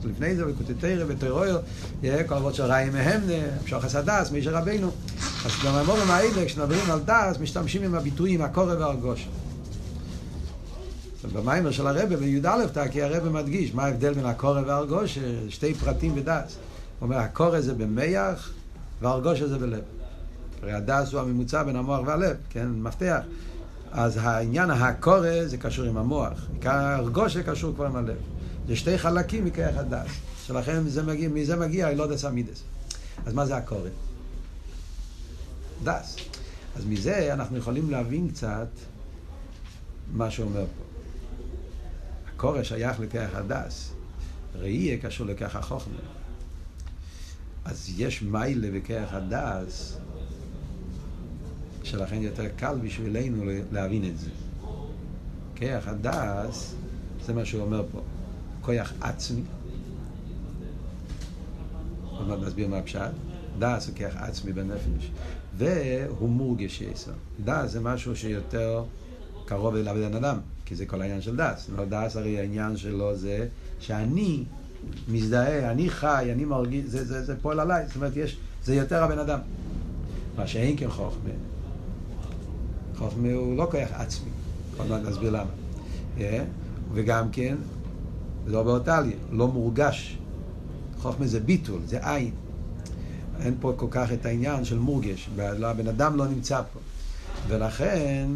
[0.06, 1.62] לפני זה, בקוטטריה, בטרויר,
[2.28, 4.92] כל אבות של ראי מהמנה, אפשר חסד דס, מישר רבינו.
[5.46, 9.28] אז בממורים האלה, כשנדברים על דס, משתמשים עם הביטויים הקורא והרגוש.
[11.34, 16.58] במיימר של הרבה, בי"א כי הרבה מדגיש, מה ההבדל בין הקורא והרגוש, שתי פרטים בדס.
[17.00, 18.52] הוא אומר, הקורא זה במח,
[19.02, 19.82] והרגוש זה בלב.
[20.62, 23.20] הרי הדס הוא הממוצע בין המוח והלב, כן, מפתח.
[23.94, 28.18] אז העניין הקורא זה קשור עם המוח, הרגושה קשור כבר עם הלב.
[28.68, 30.12] זה שתי חלקים מכרך הדס,
[30.46, 32.64] שלכן מזה מגיע, מזה מגיע אילודס אמידס.
[33.26, 33.90] אז מה זה הקורא?
[35.84, 36.16] דס.
[36.76, 38.68] אז מזה אנחנו יכולים להבין קצת
[40.14, 40.84] מה שאומר פה.
[42.36, 43.92] הכרה שייך לכוח הדעס,
[44.56, 46.00] ראייה קשור לכוח החוכמה.
[47.66, 49.98] אז יש מיילה בכוח הדעס
[51.84, 54.30] שלכן יותר קל בשבילנו להבין את זה.
[55.56, 56.76] כיח הדעס,
[57.26, 58.02] זה מה שהוא אומר פה,
[58.62, 59.42] כוח עצמי.
[62.18, 63.12] עוד מעט נסביר מה הפשט.
[63.60, 65.12] דעס הוא כוח עצמי בנפש,
[65.58, 67.12] והוא מורגש יסר.
[67.44, 68.84] דס זה משהו שיותר
[69.46, 71.70] קרוב אליו לבן אדם, כי זה כל העניין של דס.
[71.76, 73.48] לא דס הרי העניין שלו זה
[73.80, 74.44] שאני
[75.08, 79.04] מזדהה, אני חי, אני מרגיש, זה, זה, זה פועל עליי, זאת אומרת, יש, זה יותר
[79.04, 79.40] הבן אדם.
[80.38, 81.30] מה שאין כן חוכמה.
[83.04, 84.30] חוכמה הוא לא כוח עצמי,
[84.78, 85.50] עוד מעט נסביר למה.
[86.94, 87.56] וגם כן,
[88.48, 90.18] לא באותליה, לא מורגש.
[91.02, 92.32] חוכמה זה ביטול, זה עין.
[93.40, 96.80] אין פה כל כך את העניין של מורגש, הבן אדם לא נמצא פה.
[97.48, 98.28] ולכן,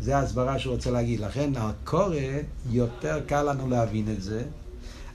[0.00, 1.20] זה ההסברה שהוא רוצה להגיד.
[1.20, 2.16] לכן הקורא,
[2.70, 4.42] יותר קל לנו להבין את זה,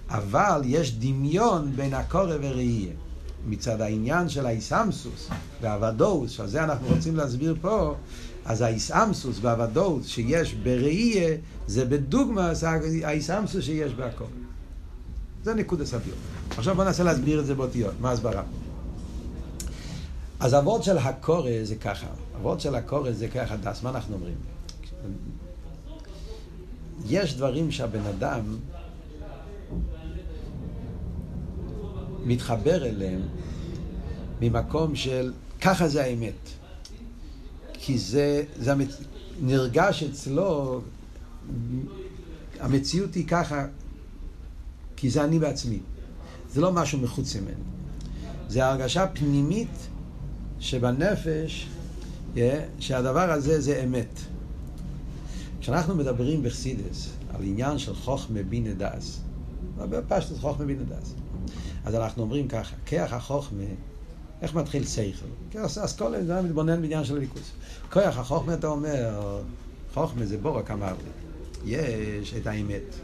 [0.10, 2.94] אבל יש דמיון בין הקורא וראייה.
[3.48, 5.30] מצד העניין של האיסאמסוס
[5.62, 7.96] והוודאות, שעל זה אנחנו רוצים להסביר פה,
[8.46, 12.52] אז האיסאמסוס והוודאות שיש בראייה, זה בדוגמה
[13.04, 14.30] האיסאמסוס שיש בהקורא.
[15.44, 16.14] זה נקוד הסביר.
[16.58, 18.44] עכשיו בוא ננסה להסביר את זה באותיות, מה ההסברה.
[20.40, 24.36] אז הוורד של הקורא זה ככה, הוורד של הקורא זה ככה דס, מה אנחנו אומרים?
[27.06, 28.58] יש דברים שהבן אדם
[32.26, 33.22] מתחבר אליהם
[34.42, 36.65] ממקום של ככה זה האמת.
[37.86, 38.98] כי זה, זה המצ...
[39.42, 40.82] נרגש אצלו,
[42.60, 43.66] המציאות היא ככה,
[44.96, 45.80] כי זה אני בעצמי.
[46.50, 47.54] זה לא משהו מחוץ ממני.
[48.48, 49.88] זה הרגשה פנימית
[50.60, 51.68] שבנפש,
[52.36, 52.40] yeah,
[52.80, 54.20] שהדבר הזה זה אמת.
[55.60, 59.22] כשאנחנו מדברים בחסידס על עניין של חוכמה בינה דס,
[59.78, 61.14] בפשטות חוכמה בינה דס,
[61.86, 63.64] אז אנחנו אומרים ככה, כיח החוכמה,
[64.42, 65.60] איך מתחיל שכל?
[65.60, 67.52] אז כל זה מתבונן בעניין של הליכוס.
[67.92, 69.42] כיח החוכמה אתה אומר,
[69.94, 72.96] חוכמה זה בורק אמר לי, יש את האמת.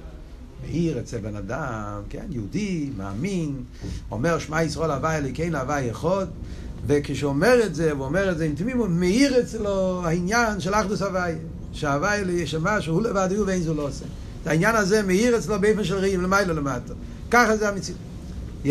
[0.64, 3.64] מאיר אצל בן אדם, כן, יהודי, מאמין,
[4.12, 6.26] אומר שמע ישראל הווי אלוקינו הווי יכול,
[6.88, 11.02] וכשהוא אומר את זה, הוא אומר את זה עם תמימות, מאיר אצלו העניין של אחדוס
[11.02, 11.34] הווי,
[11.74, 14.06] שהווי שמה שהוא לבד הוא ואין זו לא עושה.
[14.46, 16.94] העניין הזה מאיר אצלו באופן של ראי, למעלה למטה.
[17.32, 18.00] ככה זה המציאות.
[18.66, 18.70] Yeah.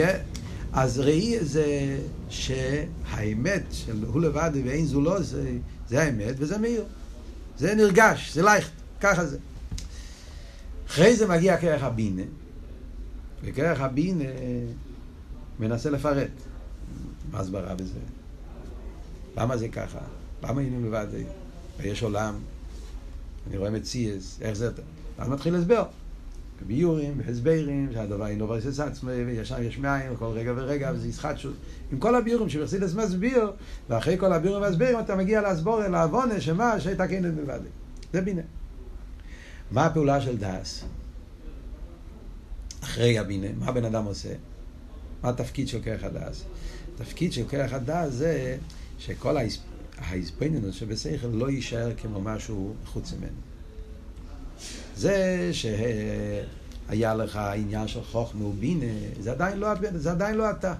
[0.72, 1.98] אז ראי זה
[2.30, 5.52] שהאמת של הוא לבד ואין זו לא זה,
[5.88, 6.84] זה האמת וזה מאיר.
[7.58, 9.38] זה נרגש, זה לייכט, ככה זה.
[10.86, 12.22] אחרי זה מגיע כרך הבינה,
[13.42, 14.24] וכרך הבינה
[15.60, 16.30] מנסה לפרט.
[17.30, 17.98] מה הסברה בזה?
[19.36, 19.98] למה זה ככה?
[20.42, 21.06] למה היינו לבד?
[21.80, 22.34] יש עולם,
[23.48, 24.70] אני רואה מציאס, איך זה...
[25.18, 25.84] אז מתחיל הסבר.
[26.66, 31.54] ביורים והסברים, שהדבר אינו ברסס עצמי, וישר יש מים, כל רגע ורגע, וזה ישחטשות.
[31.92, 33.52] עם כל הביורים שמחסידס מסביר,
[33.88, 36.80] ואחרי כל הביורים והסברים אתה מגיע להסבור אל העוונה, שמה?
[36.80, 37.60] שיתקן את מלבד.
[38.12, 38.42] זה בינה.
[39.70, 40.84] מה הפעולה של דאס?
[42.80, 44.32] אחרי הבינה, מה הבן אדם עושה?
[45.22, 46.44] מה התפקיד של כרך הדס?
[46.94, 48.56] התפקיד של כרך הדס זה
[48.98, 49.36] שכל
[49.98, 53.49] ההספנינוס שבשכל לא יישאר כמו משהו חוץ ממנו.
[55.00, 58.86] זה שהיה לך עניין של חוכמה ובינה,
[59.20, 60.74] זה עדיין לא, זה עדיין לא אתה.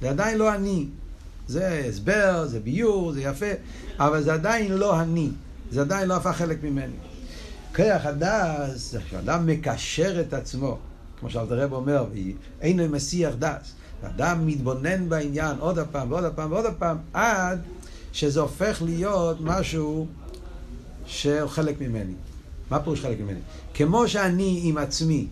[0.00, 0.86] זה עדיין לא אני.
[1.48, 3.46] זה הסבר, זה ביור, זה יפה,
[3.98, 5.30] אבל זה עדיין לא אני.
[5.70, 6.94] זה עדיין לא הפך חלק ממני.
[7.76, 10.78] כוח הדס, כשאדם מקשר את עצמו,
[11.20, 12.06] כמו שאלתר רב אומר,
[12.60, 13.72] אינו מסיח דס.
[14.02, 17.60] אדם מתבונן בעניין עוד הפעם ועוד הפעם ועוד הפעם, עד
[18.12, 20.06] שזה הופך להיות משהו
[21.06, 22.14] שהוא חלק ממני.
[22.72, 23.38] מה פירוש חלק ממני?
[23.74, 25.26] כמו שאני עם עצמי,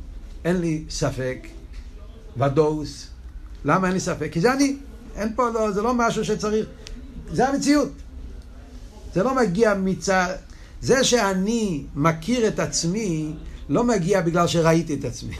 [0.44, 1.46] אין לי ספק,
[2.36, 3.06] ודאוס.
[3.64, 4.28] למה אין לי ספק?
[4.32, 4.76] כי זה אני.
[5.16, 6.66] אין פה, לא, זה לא משהו שצריך,
[7.32, 7.92] זה המציאות.
[9.14, 10.34] זה לא מגיע מצד...
[10.80, 13.32] זה שאני מכיר את עצמי,
[13.68, 15.34] לא מגיע בגלל שראיתי את עצמי.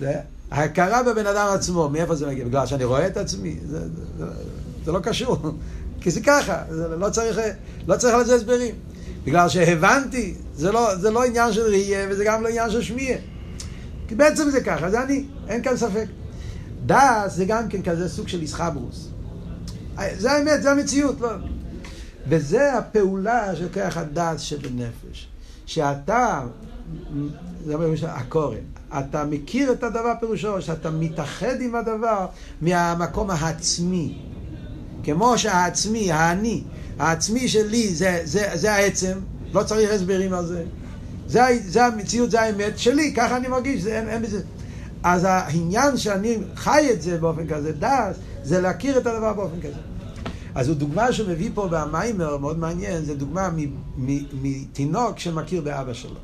[0.00, 0.12] זה,
[0.50, 2.44] ההכרה בבן אדם עצמו, מאיפה זה מגיע?
[2.44, 3.56] בגלל שאני רואה את עצמי?
[3.66, 3.86] זה, זה,
[4.18, 4.24] זה,
[4.84, 5.36] זה לא קשור.
[6.00, 7.38] כי זה ככה, זה לא צריך,
[7.86, 8.74] לא צריך לזה הסברים.
[9.24, 13.18] בגלל שהבנתי, זה לא, זה לא עניין של ראייה וזה גם לא עניין של שמיעה.
[14.08, 16.06] כי בעצם זה ככה, זה אני, אין כאן ספק.
[16.86, 19.08] דס זה גם כן כזה סוג של איסחברוס.
[20.16, 21.20] זה האמת, זה המציאות.
[21.20, 21.30] לא.
[22.28, 25.28] וזה הפעולה של כוח הדס שבנפש.
[25.66, 26.40] שאתה,
[27.64, 28.56] זה אומר הקורן,
[28.98, 32.26] אתה מכיר את הדבר פירושו, שאתה מתאחד עם הדבר
[32.60, 34.18] מהמקום העצמי.
[35.04, 36.64] כמו שהעצמי, האני,
[36.98, 39.18] העצמי שלי זה, זה, זה העצם,
[39.52, 40.64] לא צריך הסברים על זה.
[41.26, 44.42] זה, זה המציאות, זה האמת שלי, ככה אני מרגיש, זה, אין, אין בזה.
[45.02, 49.80] אז העניין שאני חי את זה באופן כזה, דס, זה להכיר את הדבר באופן כזה.
[50.54, 53.50] אז זו דוגמה שהוא מביא פה במיימר, מאוד מעניין, זה דוגמה
[54.32, 56.20] מתינוק שמכיר באבא שלו.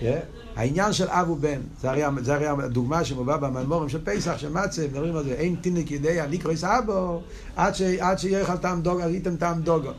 [0.00, 0.45] Yeah.
[0.56, 5.16] העניין של אב ובן, זה הרי, זה הרי הדוגמה שמובא במאמורים של פסח, שמצה, מדברים
[5.16, 7.22] על זה, אין תינוק יודע נקרויס אבו,
[7.56, 9.90] עד, ש, עד לך טעם דוגו, ראיתם טעם דוגו.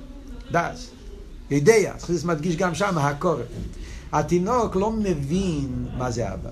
[0.52, 0.90] דס.
[1.52, 3.42] יודע, צריך מדגיש גם שם, הקורא.
[4.12, 6.50] התינוק לא מבין מה זה אבא.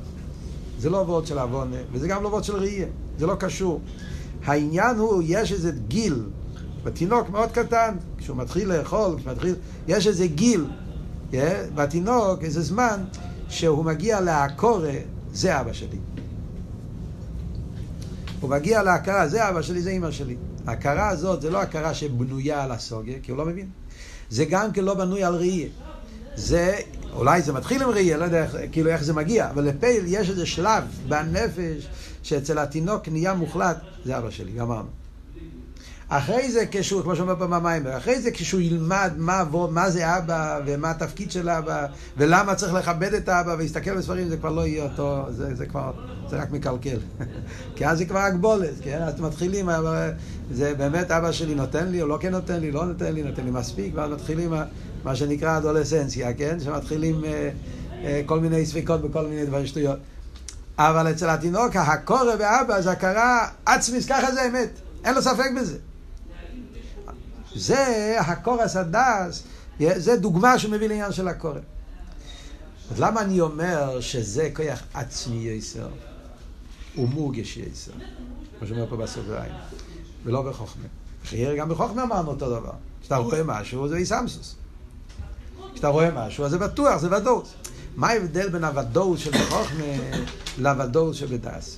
[0.80, 2.88] זה לא וורד של עוונה, וזה גם לא וורד של ראייה.
[3.20, 3.82] זה לא קשור.
[4.46, 6.24] העניין הוא, יש איזה גיל,
[6.84, 9.56] בתינוק מאוד קטן, כשהוא מתחיל לאכול, כשהוא מתחיל,
[9.88, 10.66] יש איזה גיל,
[11.32, 11.36] yeah,
[11.76, 13.04] בתינוק, איזה זמן,
[13.50, 14.94] שהוא מגיע לעקורה,
[15.34, 15.98] זה אבא שלי.
[18.40, 20.36] הוא מגיע להכרה, זה אבא שלי, זה אימא שלי.
[20.68, 23.68] ההכרה הזאת זה לא הכרה שבנויה על הסוגיה, כי הוא לא מבין.
[24.30, 25.68] זה גם כן לא בנוי על ראייה.
[26.36, 26.76] זה,
[27.14, 30.30] אולי זה מתחיל עם ראייה, לא יודע איך, כאילו איך זה מגיע, אבל לפייל יש
[30.30, 31.90] איזה שלב בנפש
[32.24, 35.05] שאצל התינוק נהיה מוחלט, זה אבא שלי, גמרנו.
[36.10, 40.60] אחרי זה, כשהוא, כמו שאומר פה במים, אחרי זה כשהוא ילמד מה, מה זה אבא
[40.66, 41.86] ומה התפקיד של אבא
[42.18, 45.92] ולמה צריך לכבד את האבא ויסתכל בספרים, זה כבר לא יהיה אותו, זה, זה כבר,
[46.30, 46.98] זה רק מקלקל.
[47.76, 49.02] כי אז זה כבר הגבולת, כן?
[49.02, 49.70] אז מתחילים,
[50.52, 53.46] זה באמת אבא שלי נותן לי או לא כן נותן לי, לא נותן לי, נותן
[53.46, 54.54] לי מספיק, ואז מתחילים
[55.04, 56.60] מה שנקרא אדולסנציה, כן?
[56.60, 57.50] שמתחילים אה,
[58.04, 60.00] אה, כל מיני ספיקות בכל מיני דברים שטויות.
[60.78, 64.70] אבל אצל התינוק, הקורא ואבא זה הכרה עצמית, ככה זה אמת,
[65.06, 65.78] אין לו ספק בזה.
[67.56, 69.44] זה הקורס הדס,
[69.80, 71.60] זה דוגמה שמביא לעניין של הקורא.
[72.92, 75.88] אז למה אני אומר שזה כוח עצמי יסר
[76.98, 77.92] ומורגש יסר?
[78.60, 79.54] כמו שאומר פה בסוגריים,
[80.26, 80.84] ולא בחוכמה.
[81.26, 82.74] חייר גם בחוכמה אמרנו אותו דבר.
[83.02, 84.56] כשאתה רואה משהו זה איסמסוס.
[85.74, 87.54] כשאתה רואה משהו אז זה בטוח, זה ודאות.
[87.96, 89.86] מה ההבדל בין הוודאות של בחוכמה
[90.58, 91.78] לוודאות שבדס?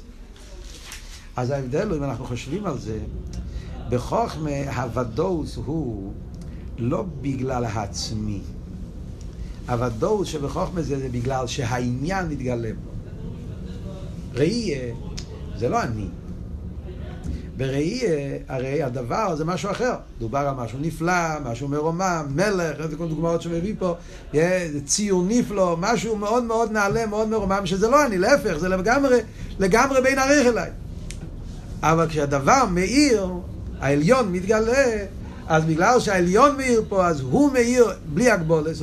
[1.35, 2.99] אז ההבדל הוא, אם אנחנו חושבים על זה,
[3.89, 6.13] בחוכמה הוודאות הוא
[6.78, 8.39] לא בגלל העצמי.
[9.69, 12.91] הוודאות שבחוכמה זה, זה בגלל שהעניין מתגלה בו.
[14.34, 14.93] ראייה
[15.58, 16.08] זה לא אני.
[17.58, 19.95] בראייה, הרי הדבר זה משהו אחר.
[20.19, 23.95] דובר על משהו נפלא, משהו מרומם, מלך, איזה כל דוגמאות שמביא פה,
[24.86, 29.19] ציור נפלא, משהו מאוד מאוד נעלה, מאוד מרומם, שזה לא אני, להפך, זה לגמרי,
[29.60, 30.69] לגמרי בין עריך אליי.
[31.82, 33.28] אבל כשהדבר מאיר,
[33.79, 35.05] העליון מתגלה,
[35.47, 38.75] אז בגלל שהעליון מאיר פה, אז הוא מאיר בלי הגבולת,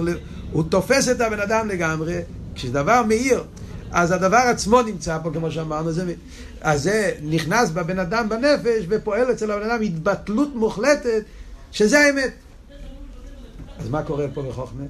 [0.53, 2.21] הוא תופס את הבן אדם לגמרי,
[2.55, 3.45] כשדבר מאיר,
[3.91, 6.15] אז הדבר עצמו נמצא פה, כמו שאמרנו, זה,
[6.61, 11.23] אז זה נכנס בבן אדם בנפש ופועל אצל הבן אדם התבטלות מוחלטת,
[11.73, 12.33] שזה האמת.
[13.79, 14.85] אז מה קורה פה בחוכמה?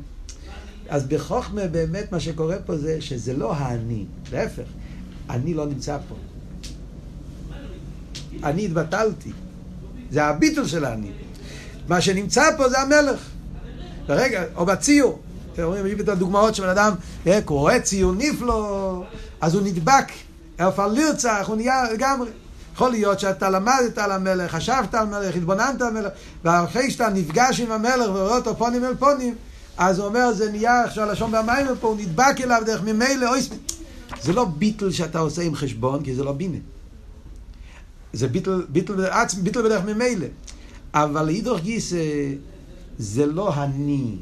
[0.89, 4.63] אז בחוכמה באמת מה שקורה פה זה שזה לא האני, להפך,
[5.31, 6.15] אני לא נמצא פה.
[8.43, 9.31] אני התבטלתי.
[10.11, 11.11] זה הביטול של האני.
[11.89, 13.21] מה שנמצא פה זה המלך.
[14.07, 15.19] ברגע, או בציור.
[15.53, 16.93] אתם רואים, יש את הדוגמאות שבן אדם
[17.27, 19.03] אה, קורא ציור נפלא,
[19.41, 20.05] אז הוא נדבק,
[20.59, 22.31] הפך לרצח, הוא נהיה לגמרי.
[22.75, 26.13] יכול להיות שאתה למדת על המלך, חשבת על המלך, התבוננת על המלך,
[26.45, 29.35] ואחרי שאתה נפגש עם המלך ורואה אותו פונים אל פונים,
[29.77, 33.31] אז הוא אומר, זה נהיה עכשיו לשון במים פה, הוא נדבק אליו דרך ממילא.
[34.23, 36.59] זה לא ביטל שאתה עושה עם חשבון, כי זה לא בינה.
[38.15, 40.27] זה ביטל, ביטל, עצמי, ביטל בדרך ממילא.
[40.95, 41.93] אבל לאידוך גיס
[42.99, 44.17] זה לא אני,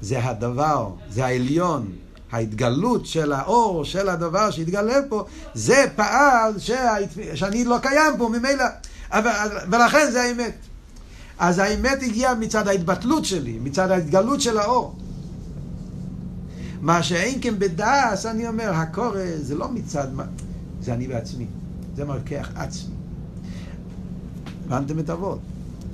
[0.00, 1.92] זה הדבר, זה העליון.
[2.32, 6.94] ההתגלות של האור, של הדבר שהתגלה פה, זה פעל שה...
[7.34, 8.64] שאני לא קיים פה ממילא.
[9.70, 10.54] ולכן זה האמת.
[11.38, 14.96] אז האמת הגיעה מצד ההתבטלות שלי, מצד ההתגלות של האור.
[16.80, 20.06] מה שאין כן בדס, אני אומר, הקורא זה לא מצד
[20.80, 21.46] זה אני בעצמי.
[21.96, 22.94] זה מרקח עצמי.
[24.72, 25.38] הבנתם את אבות.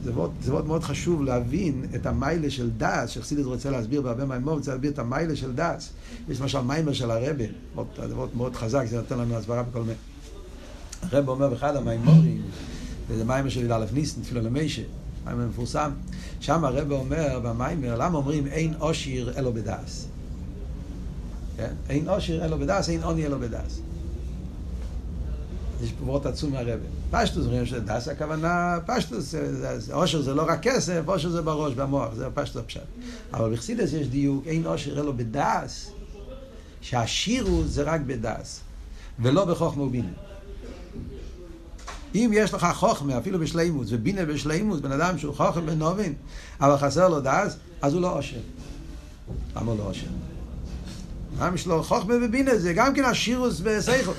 [0.04, 4.24] זה מאוד, זה מאוד מאוד חשוב להבין את המיילה של דס, שחסידס רוצה להסביר בהרבה
[4.24, 5.90] מימור, רוצה להסביר את המיילה של דס.
[6.28, 7.86] יש למשל מיימר של הרבי, מאוד,
[8.16, 9.94] מאוד, מאוד חזק, זה נותן לנו הסברה בכל מיני.
[11.12, 12.42] הרבי אומר באחד המיימורים,
[13.08, 14.82] וזה מיימר של י"א ניסן, תפילה למיישה,
[15.24, 15.90] מיימר מפורסם,
[16.40, 20.06] שם הרבי אומר במיימר, למה אומרים אין אושיר אלו בדעס?
[21.56, 21.72] כן?
[21.88, 23.80] אין אושיר אלו בדעס, אין עוני אלו בדעס.
[25.82, 26.86] יש פה וורט עצום מהרבי.
[27.10, 29.34] פשטוס, אומרים שדעס הכוונה, פשטוס,
[29.92, 32.80] עושר זה לא רק כסף, עושר זה בראש, במוח, זה פשטוס הפשט.
[33.34, 35.90] אבל בחסידס יש דיוק, אין עושר אלא בדס,
[36.80, 38.60] שהשירות זה רק בדס,
[39.18, 40.08] ולא בחוכמה ובינה.
[42.14, 46.14] אם יש לך חוכמה, אפילו בשלימוס, ובינה בשלימוס, בן אדם שהוא חוכם ונובין,
[46.60, 48.40] אבל חסר לו דס, אז הוא לא עושר.
[49.56, 50.06] למה הוא לא עושר?
[51.40, 52.58] למה יש לו חוכמה ובינה?
[52.58, 54.16] זה גם כן השירוס וסייכות.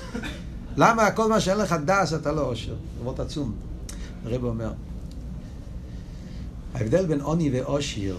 [0.80, 2.76] למה כל מה שאין לך דס אתה לא עושר?
[3.04, 3.56] זה עצום.
[4.26, 4.72] הרב אומר,
[6.74, 8.18] ההבדל בין עוני ועושר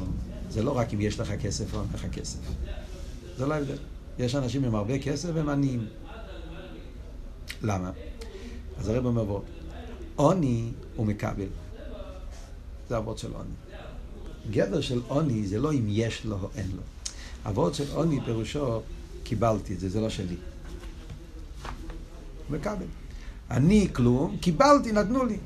[0.50, 2.38] זה לא רק אם יש לך כסף או אין לך כסף.
[3.38, 3.76] זה לא ההבדל.
[4.18, 5.86] יש אנשים עם הרבה כסף והם עניים.
[7.62, 7.90] למה?
[8.78, 9.40] אז הרב אומר בוא,
[10.16, 11.46] עוני הוא מקבל.
[12.88, 13.54] זה אבות של עוני.
[14.50, 16.82] גדר של עוני זה לא אם יש לו או אין לו.
[17.46, 18.80] אבות של עוני פירושו
[19.22, 20.36] קיבלתי את זה, זה לא שלי.
[22.50, 22.86] מקבל.
[23.50, 25.36] אני כלום, קיבלתי, נתנו לי.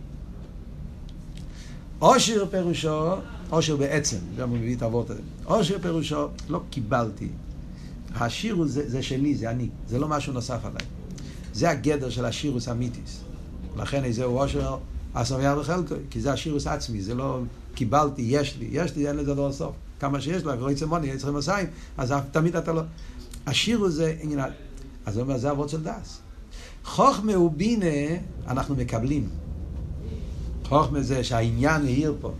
[1.98, 3.14] עושר פירושו,
[3.50, 5.20] עושר בעצם, גם הוא מביא את האבות הזה.
[5.44, 7.28] עושר פירושו, לא קיבלתי.
[8.14, 10.86] השירוס זה, זה שלי, זה אני, זה לא משהו נוסף עליי.
[11.52, 13.20] זה הגדר של השירוס אמיתיס.
[13.76, 14.76] לכן איזה הוא אושר
[15.12, 17.40] אסמיה וחלקו, כי זה השירוס עצמי, זה לא
[17.74, 19.74] קיבלתי, יש לי, יש לי, אין לזה דבר סוף.
[20.00, 21.66] כמה שיש לך, רואי צמוני, יצחי מסיים,
[21.98, 22.82] אז תמיד אתה לא...
[23.46, 24.40] השירוס זה עניין...
[25.06, 26.20] אז הוא אומר, זה אבות של דס.
[26.84, 28.16] חוכמה ובינה
[28.48, 29.28] אנחנו מקבלים.
[30.64, 32.32] חוכמה זה שהעניין נהיר פה.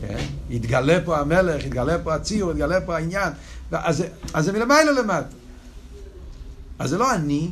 [0.00, 0.24] כן?
[0.50, 3.32] יתגלה פה המלך, יתגלה פה הציור, יתגלה פה העניין.
[3.72, 5.36] אז, אז זה מלמעלה למטה.
[6.78, 7.50] אז זה לא אני.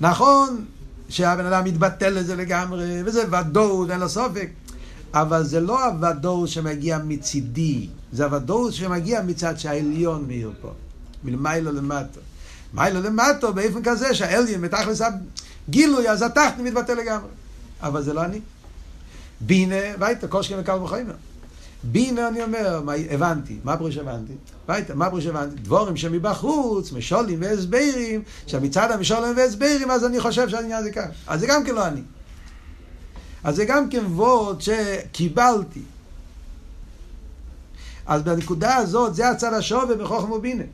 [0.00, 0.64] נכון
[1.08, 4.50] שהבן אדם מתבטל לזה לגמרי, וזה ודאות, אין לו סופק,
[5.14, 10.72] אבל זה לא הוודאות שמגיע מצידי, זה הוודאות שמגיע מצד שהעליון מאיר פה,
[11.24, 12.20] מלמעלה למטה.
[12.74, 15.00] מיילה למטה באופן כזה שהעליון מתכלס
[15.68, 17.28] הגילוי, אז התחתן מתבטל לגמרי.
[17.82, 18.40] אבל זה לא אני.
[19.40, 21.14] בינה, וייטה, שכם וקל וחומר.
[21.84, 24.32] בינה אני אומר, מה, הבנתי, מה פרוש הבנתי?
[24.68, 25.56] וייטה, מה פרוש הבנתי?
[25.56, 31.06] דבורים שמבחוץ, משולים והסברים, שמצד המשולים והסברים, אז אני חושב שהעניין זה כך.
[31.26, 32.02] אז זה גם כן לא אני.
[33.44, 35.82] אז זה גם כן וורד שקיבלתי.
[38.06, 40.64] אז בנקודה הזאת, זה הצד השווה בחוכם ובינה.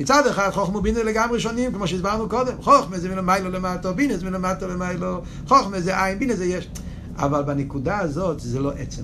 [0.00, 2.62] מצד אחד חוכמה בינה לגמרי שונים, כמו שהסברנו קודם.
[2.62, 6.68] חוכמה זה מלמיילו למטו, בינה זה מלמטו למיילו, חוכמה זה עין, בינה זה יש.
[7.16, 9.02] אבל בנקודה הזאת זה לא עצם.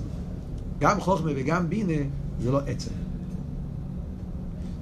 [0.79, 2.03] גם חוכמה וגם בינה
[2.43, 2.91] זה לא עצם.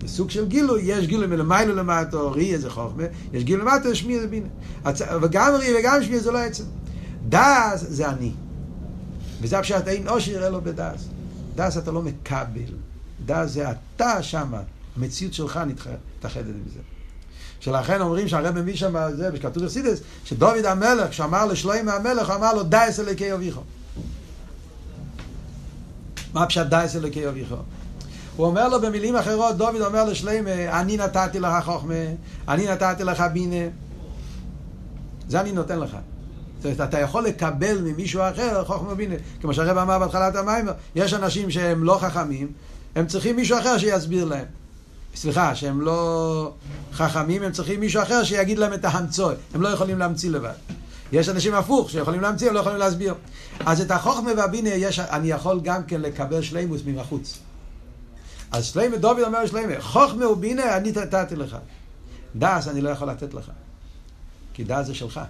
[0.02, 4.20] זה סוג של גילוי, יש גילוי מלמיילו למטו, ראי זה חוכמה, יש גילוי למטו, שמי
[4.20, 4.48] זה בינה.
[5.22, 6.64] וגם ראי וגם שמי זה לא עצם.
[7.30, 8.32] דס זה אני.
[9.42, 11.08] וזה הפשט אין אושר אלו בדעס.
[11.56, 12.72] דעס אתה לא מקבל.
[13.26, 14.62] דעס זה אתה שמה.
[14.98, 16.80] המציאות שלך מתאחדת עם זה.
[17.60, 22.64] שלכן אומרים שהרבי מביא שם זה, שכתוב בחסידס, שדוד המלך, כשאמר לשלוימה המלך, אמר לו
[22.64, 23.62] דע אס אלוקי אביכו.
[26.34, 27.56] מה פשט דע אס אלוקי אביכו?
[28.36, 31.94] הוא אומר לו במילים אחרות, דוד אומר לשלוימה, אני נתתי לך חוכמה,
[32.48, 33.70] אני נתתי לך בינה.
[35.28, 35.98] זה אני נותן לך.
[36.58, 39.16] זאת אומרת, אתה יכול לקבל ממישהו אחר חוכמה בינה.
[39.42, 42.52] כמו שהרב אמר בהתחלת המים, יש אנשים שהם לא חכמים,
[42.96, 44.46] הם צריכים מישהו אחר שיסביר להם.
[45.16, 46.52] סליחה, שהם לא
[46.94, 49.32] חכמים, הם צריכים מישהו אחר שיגיד להם את ההמצוא.
[49.54, 50.54] הם לא יכולים להמציא לבד.
[51.12, 53.16] יש אנשים הפוך, שיכולים להמציא, הם לא יכולים להסביר.
[53.66, 57.40] אז את החוכמה והבינה יש, אני יכול גם כן לקבל שלימוס מבחוץ.
[58.52, 61.58] אז שלימה, דוד אומר שלימה, חוכמה ובינה אני נתתי לך.
[62.36, 63.52] דעס אני לא יכול לתת לך.
[64.54, 65.22] כי דעס זה שלך.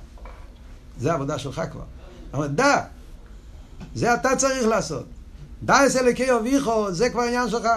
[0.99, 1.83] זה העבודה שלך כבר.
[2.33, 2.81] אבל דע,
[3.95, 5.05] זה אתה צריך לעשות.
[5.63, 7.67] דע אס אלוקי אביכו, זה כבר עניין שלך.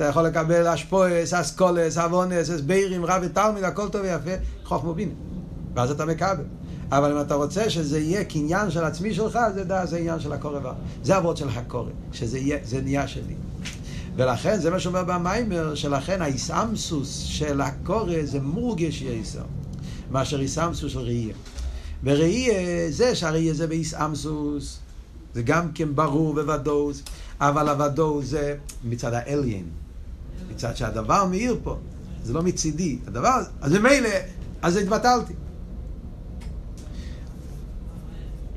[0.00, 4.30] אתה יכול לקבל השפועוס, השכולוס, הבונוס, הסברים, רב ותלמיד, הכל טוב ויפה,
[4.64, 5.12] חוכמה בינה.
[5.74, 6.44] ואז אתה מקבל.
[6.92, 10.32] אבל אם אתה רוצה שזה יהיה קניין של עצמי שלך, זה, דע, זה עניין של
[10.32, 10.60] הכרה.
[11.02, 13.34] זה אבות של הכרה, שזה יהיה, זה נהיה שלי.
[14.16, 19.44] ולכן, זה מה שאומר במיימר, שלכן האיסאמסוס של הקורא זה מורגש יסר,
[20.10, 21.34] מאשר איסאמסוס של ראייה.
[22.04, 24.78] וראייה זה שהראייה זה באיסאמסוס,
[25.34, 27.02] זה גם כן ברור וודאות,
[27.40, 29.79] אבל הוודאות זה מצד האליין.
[30.60, 31.78] מצד שהדבר מאיר פה,
[32.22, 32.98] זה לא מצידי.
[33.06, 34.08] הדבר, אז ממילא,
[34.62, 35.32] אז התבטלתי.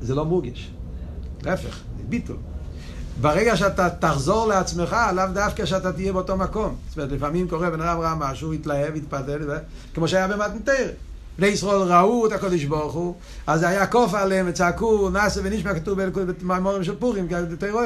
[0.00, 0.70] זה לא מורגש.
[1.42, 2.36] להפך, זה ביטול.
[3.20, 6.76] ברגע שאתה תחזור לעצמך, לאו דווקא שאתה תהיה באותו מקום.
[6.88, 9.58] זאת אומרת, לפעמים קורה, בן אדם ראה משהו, התלהב, התפתל,
[9.94, 10.90] כמו שהיה במתנתר.
[11.38, 13.14] בני ישראל ראו את הקודש ברוך הוא,
[13.46, 17.76] אז היה קוף עליהם וצעקו, נאסה ונשמע כתוב במאמרים של פורים, כתוב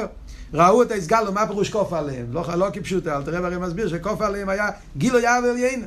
[0.53, 2.25] ראו את ההסגלו, מה פירוש כוף עליהם?
[2.31, 5.85] לא, לא כפשוטה, אל תראה הרי מסביר שכוף עליהם היה גילו יער ועליינה.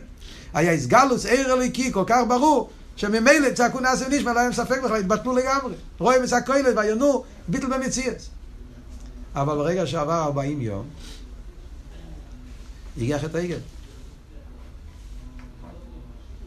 [0.55, 4.97] היה הסגלוס עיר אלוהיקי כל כך ברור, שממילא צעקו נאסה ונשמע, לא היה ספק בכלל,
[4.97, 5.75] התבטלו לגמרי.
[5.99, 8.29] רואים את הכוילת ויונו, ביטל במציאס.
[9.35, 10.85] אבל ברגע שעבר 40 יום,
[12.97, 13.59] הגיע חטא העגל.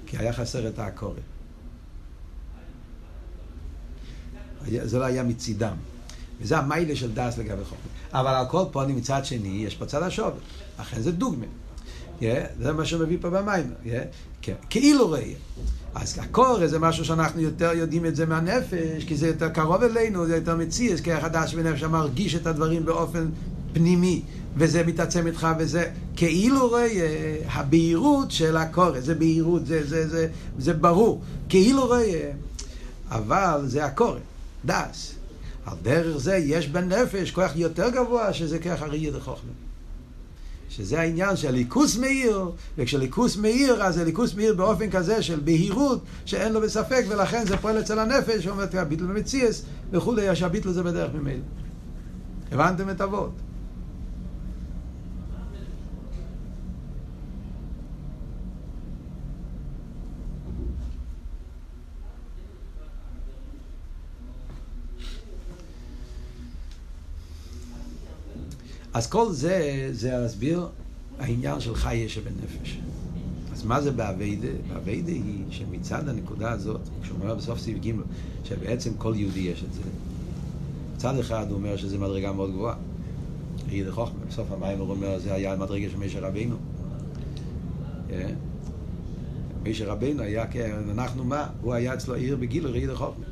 [0.05, 1.17] כי היה חסר את העקורת.
[4.67, 5.75] זה לא היה מצידם.
[6.41, 8.19] וזה המיילה של דס לגבי חוכמה.
[8.19, 10.37] אבל על כל פונים מצד שני, יש פה צד השובר.
[10.77, 11.45] אכן זה דוגמה.
[12.19, 12.23] Yeah,
[12.59, 13.73] זה מה שמביא פה במים.
[13.83, 13.87] Yeah,
[14.41, 14.53] כן.
[14.69, 15.37] כאילו ראייה.
[15.95, 20.25] אז הקורא זה משהו שאנחנו יותר יודעים את זה מהנפש, כי זה יותר קרוב אלינו,
[20.25, 23.30] זה יותר מציאס, כי החדש בנפש מרגיש את הדברים באופן
[23.73, 24.21] פנימי,
[24.58, 26.88] וזה מתעצם איתך, וזה כאילו רואה
[27.47, 30.28] הבהירות של הקורא, זה בהירות, זה, זה, זה,
[30.60, 32.32] זה ברור, כאילו רואה,
[33.10, 34.20] אבל זה הקורא,
[34.66, 35.16] דס.
[35.66, 39.51] על דרך זה יש בנפש כוח יותר גבוה שזה כוח הראייה דחוכמה.
[40.70, 46.01] שזה העניין של ליכוס מאיר, וכשליכוס מאיר, אז זה ליכוס מאיר באופן כזה של בהירות,
[46.26, 51.12] שאין לו בספק, ולכן זה פועל אצל הנפש, שאומרת, הביטל במציאס, וכולי, שהביטל זה בדרך
[51.14, 51.43] ממילא.
[52.51, 53.32] הבנתם את אבות?
[68.95, 70.67] אז כל זה, זה להסביר
[71.19, 72.77] העניין של חי יש שבנפש.
[73.53, 74.47] אז מה זה באביידה?
[74.69, 77.91] באביידה היא שמצד הנקודה הזאת, כשהוא אומר בסוף סעיף ג',
[78.43, 79.81] שבעצם כל יהודי יש את זה.
[80.95, 82.75] מצד אחד הוא אומר שזו מדרגה מאוד גבוהה.
[83.69, 86.55] ראי חוכמה, בסוף המים הוא אומר, זה היה מדרגה של משה רבינו.
[88.11, 88.29] אה?
[89.63, 91.47] משה רבינו היה, כן, אנחנו מה?
[91.61, 93.25] הוא היה אצלו עיר בגיל ראי חוכמה.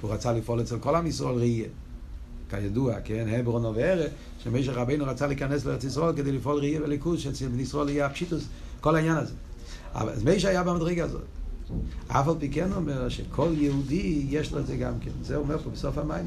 [0.00, 1.68] הוא רצה לפעול אצל כל עם ישראל ראייה.
[2.52, 7.60] כידוע, כן, הברון ובערב, שמשה רבינו רצה להיכנס לארץ ישראל כדי לפעול ראייה וליכוז, שאצל
[7.60, 8.44] ישראל יהיה הפשיטוס,
[8.80, 9.32] כל העניין הזה.
[9.94, 11.22] אבל משה היה במדרגה הזאת.
[12.08, 15.10] אף על פי כן אומר שכל יהודי יש לו את זה גם כן.
[15.22, 16.26] זה אומר פה בסוף המים.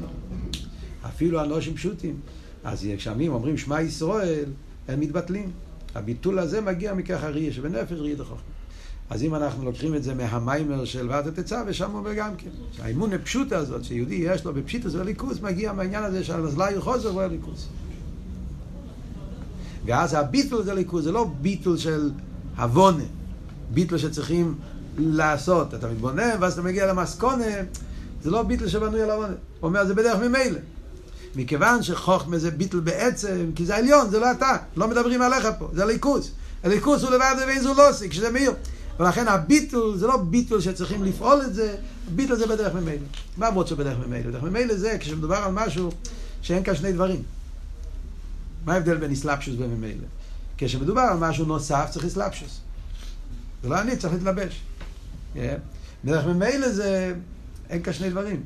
[1.06, 2.20] אפילו אנושים פשוטים.
[2.64, 4.44] אז כשעמים אומרים שמע ישראל,
[4.88, 5.50] הם מתבטלים.
[5.94, 8.55] הביטול הזה מגיע מכך הראייה שבנפש ראייה דחוכמה.
[9.10, 13.12] אז אם אנחנו לוקחים את זה מהמיימר של ועדת תצא, ושם אומר גם כן, שהאימון
[13.12, 17.68] הפשוטה הזאת, שיהודי יש לו בפשיטוס וליכוס, מגיע מהעניין הזה של הזלי חוזר והליכוס.
[19.86, 22.10] ואז הביטול זה ליכוס, זה לא ביטול של
[22.56, 23.04] הבונה,
[23.70, 24.54] ביטול שצריכים
[24.98, 25.74] לעשות.
[25.74, 27.44] אתה מתבונן ואז אתה מגיע למסקונה,
[28.22, 29.34] זה לא ביטול שבנוי על הבונה.
[29.60, 30.58] הוא אומר, זה בדרך ממילא.
[31.36, 35.68] מכיוון שחוכמה זה ביטל בעצם, כי זה עליון, זה לא אתה, לא מדברים עליך פה,
[35.72, 36.30] זה הליכוס.
[36.64, 38.52] הליכוס הוא לבד ואין זו לא כשזה מאיר.
[39.00, 41.76] ולכן הביטול זה לא ביטול שצריכים לפעול את זה,
[42.14, 43.06] ביטול זה בדרך ממילא.
[43.36, 44.30] מה עבוד שבדרך ממילא?
[44.30, 45.90] בדרך ממילא זה כשמדובר על משהו
[46.42, 47.22] שאין כאן שני דברים.
[48.64, 50.06] מה ההבדל בין אסלאפשוס וממילא?
[50.58, 52.60] כשמדובר על משהו נוסף צריך אסלאפשוס.
[53.62, 54.60] זה לא אני, צריך להתלבש.
[55.34, 55.38] Yeah.
[56.04, 57.14] בדרך ממילא זה,
[57.70, 58.42] אין כאן שני דברים.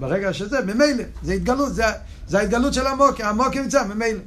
[0.00, 1.84] ברגע שזה, ממילא, זה התגלות, זה,
[2.28, 4.20] זה ההתגלות של המוקר, המוקר נמצא ממילא.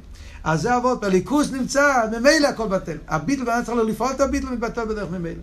[0.44, 2.98] אז זה אבות, בליכוס נמצא, ממילא הכל בטל.
[3.08, 5.42] הביטל, בן צריך לפעול את הביטל, מתבטל בדרך ממילא.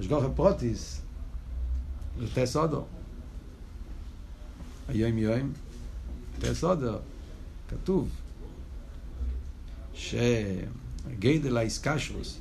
[0.00, 1.00] יש גוחר פרוטיס,
[2.18, 2.84] זה תסודו.
[4.88, 5.52] היום יום,
[6.40, 6.92] תסודו,
[7.70, 8.08] כתוב,
[9.94, 12.38] שגיידל האיסקשוס,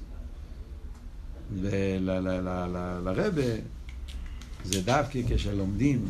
[1.62, 3.42] ולרבה,
[4.66, 6.06] זה דווקא כשלומדים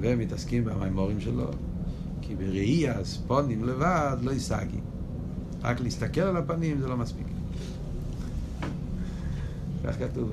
[0.00, 1.50] ומתעסקים במימורים שלו,
[2.30, 4.80] כי בראי הספונים לבד לא ישגי.
[5.62, 7.26] רק להסתכל על הפנים זה לא מספיק.
[9.84, 10.32] כך כתוב.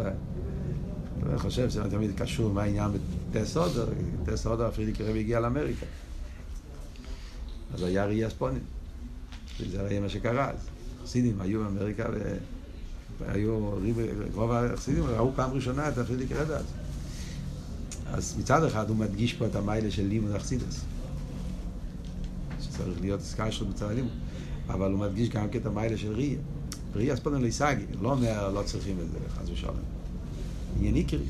[1.29, 2.91] אני חושב שזה תמיד קשור מה העניין
[3.31, 3.85] בטס אודר,
[4.25, 5.85] טס אודר פרידיק רבי הגיע לאמריקה.
[7.73, 8.61] אז היה ראי הספונים.
[9.59, 10.69] וזה היה מה שקרה אז.
[11.03, 12.03] חסידים היו באמריקה
[13.19, 13.69] והיו,
[14.33, 16.65] רוב החסידים ראו פעם ראשונה את הפרידיק רבי אז.
[18.13, 20.85] אז מצד אחד הוא מדגיש פה את המיילה של לימוד אכסידס.
[22.77, 24.11] שצריך להיות סקיישרות בצד הלימוד.
[24.69, 26.37] אבל הוא מדגיש גם את המיילה של ראייה.
[26.95, 29.75] ראייה ספונן ליסגי, לא אומר לא צריכים את זה, חס ושלום.
[30.77, 31.25] עניין עיקרי.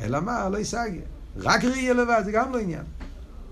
[0.00, 1.00] אלא מה, לא יסגי.
[1.36, 2.84] רק ראייה לבד זה גם לא עניין.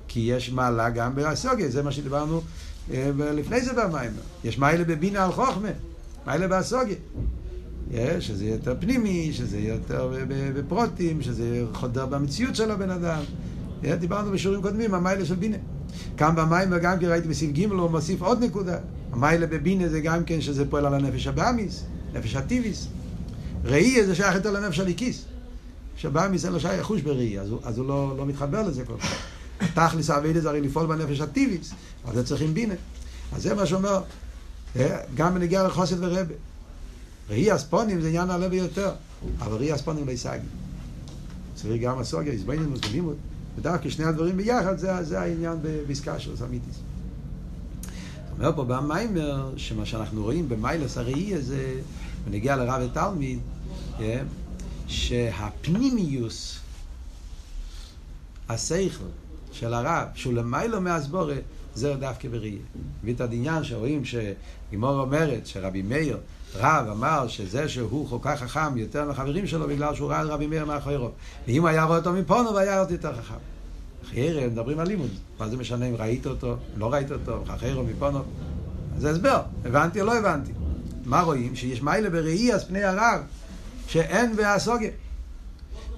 [0.09, 2.41] כי יש מעלה גם באסוגיה, זה מה שדיברנו
[2.91, 4.11] אה, לפני זה במים.
[4.45, 5.69] יש מיילה בבינה על חוכמה,
[6.27, 6.97] מיילה באסוגיה.
[8.21, 10.13] שזה יהיה יותר פנימי, שזה יהיה יותר
[10.57, 13.23] בפרוטים, שזה חודר במציאות של הבן אדם.
[13.99, 15.57] דיברנו בשיעורים קודמים, המיילה של בינה.
[16.17, 18.79] כאן במים גם כן ראיתי בסעיף ג' הוא מוסיף עוד נקודה.
[19.13, 22.87] המיילה בבינה זה גם כן שזה פועל על הנפש הבאמיס, נפש הטיביס.
[23.65, 25.25] ראי זה שייך יותר לנפש הליקיס.
[25.97, 28.95] שבאמיס אין לו שייך חוש בראי, אז, הוא, אז הוא לא, לא מתחבר לזה כל
[29.01, 29.15] כך.
[29.75, 31.73] תכלס האביידה זה הרי לפעול בנפש הטיביס,
[32.05, 32.75] אז זה צריכים בינה.
[33.33, 34.03] אז זה מה שאומר,
[35.15, 36.35] גם בנגיע לחוסת ורבה.
[37.31, 38.91] ראי הספונים זה עניין נעלה ביותר,
[39.39, 40.39] אבל ראי הספונים לא ישגי.
[41.55, 43.11] צריך גם הסוגיה, הזבנים וזבנים,
[43.59, 46.81] ודווקא שני הדברים ביחד זה, זה העניין בעסקה של סמיטיס.
[48.39, 51.75] אומר פה במיימר, שמה שאנחנו רואים במיילס הראי הזה,
[52.25, 53.39] ונגיע לרב ותלמיד,
[53.99, 54.25] כן,
[54.87, 56.59] שהפנימיוס,
[58.49, 59.05] השכל
[59.53, 61.37] של הרב, שהוא למיילו מהסבורה,
[61.75, 62.61] זה דווקא בראייה.
[63.05, 66.19] ואת הדניין שרואים שגימור אומרת שרבי מאיר
[66.57, 70.47] רב אמר שזה שהוא כל כך חכם יותר מהחברים שלו בגלל שהוא ראה את רבי
[70.47, 71.09] מאיר מאחוריו.
[71.47, 73.35] ואם הוא היה רואה אותו מפונו, הוא היה עוד יותר חכם.
[74.15, 75.11] הם מדברים על לימוד.
[75.41, 78.23] מה זה משנה אם ראית אותו, לא ראית אותו, אחרי מפונו?
[78.99, 79.43] זה הסבר.
[79.65, 80.53] הבנתי או לא הבנתי.
[81.05, 81.57] מה רואים?
[81.57, 83.21] שיש מיילה בראי אז פני הרב,
[83.87, 84.91] שאין בהסוגיה.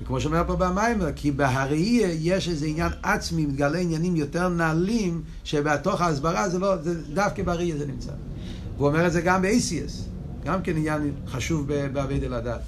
[0.02, 6.00] וכמו שאומר פה במיימר, כי בהראי יש איזה עניין עצמי, מתגלה עניינים יותר נעלים, שבתוך
[6.00, 8.12] ההסברה זה לא, זה דווקא בראי זה נמצא.
[8.76, 10.09] הוא אומר את זה גם ב-ACS.
[10.44, 12.60] גם כן עניין חשוב בעביד אל הדת.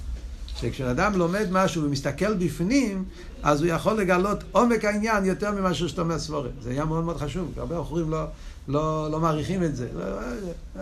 [0.55, 3.03] שכשאדם לומד משהו ומסתכל בפנים,
[3.43, 6.51] אז הוא יכול לגלות עומק העניין יותר ממה שאתה אומר סבורת.
[6.61, 8.23] זה היה מאוד מאוד חשוב, הרבה בחורים לא,
[8.67, 9.87] לא, לא מעריכים את זה.
[9.95, 10.03] לא,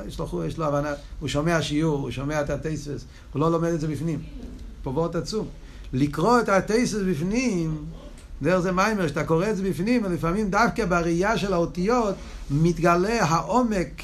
[0.08, 3.70] יש לו, יש לו הבנה, הוא שומע שיעור, הוא שומע את הטייסס, הוא לא לומד
[3.70, 4.20] את זה בפנים.
[4.84, 5.48] פה וורט עצום.
[5.94, 7.86] לקרוא את הטייסס בפנים,
[8.42, 12.16] דרך זה מיימר, כשאתה קורא את זה בפנים, לפעמים דווקא בראייה של האותיות
[12.52, 14.02] מתגלה העומק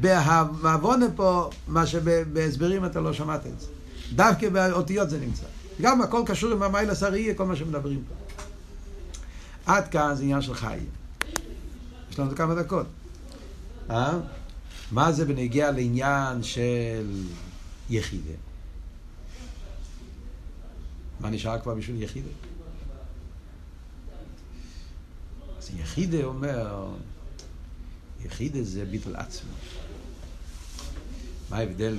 [0.00, 3.66] בהבונה פה, מה שבהסברים אתה לא שמעת את זה.
[4.14, 5.44] דווקא באותיות זה נמצא.
[5.80, 8.14] גם הכל קשור עם המיילס הראייה, כל מה שמדברים פה.
[9.66, 10.86] עד כאן זה עניין של חיים.
[12.10, 12.86] יש לנו כמה דקות.
[13.90, 14.18] אה?
[14.92, 17.22] מה זה בנגיע לעניין של
[17.90, 18.32] יחידה?
[21.20, 22.30] מה נשאר כבר בשביל יחידה?
[25.58, 26.88] אז יחידה אומר,
[28.24, 29.52] יחידה זה ביטל עצמו.
[31.50, 31.96] מה ההבדל,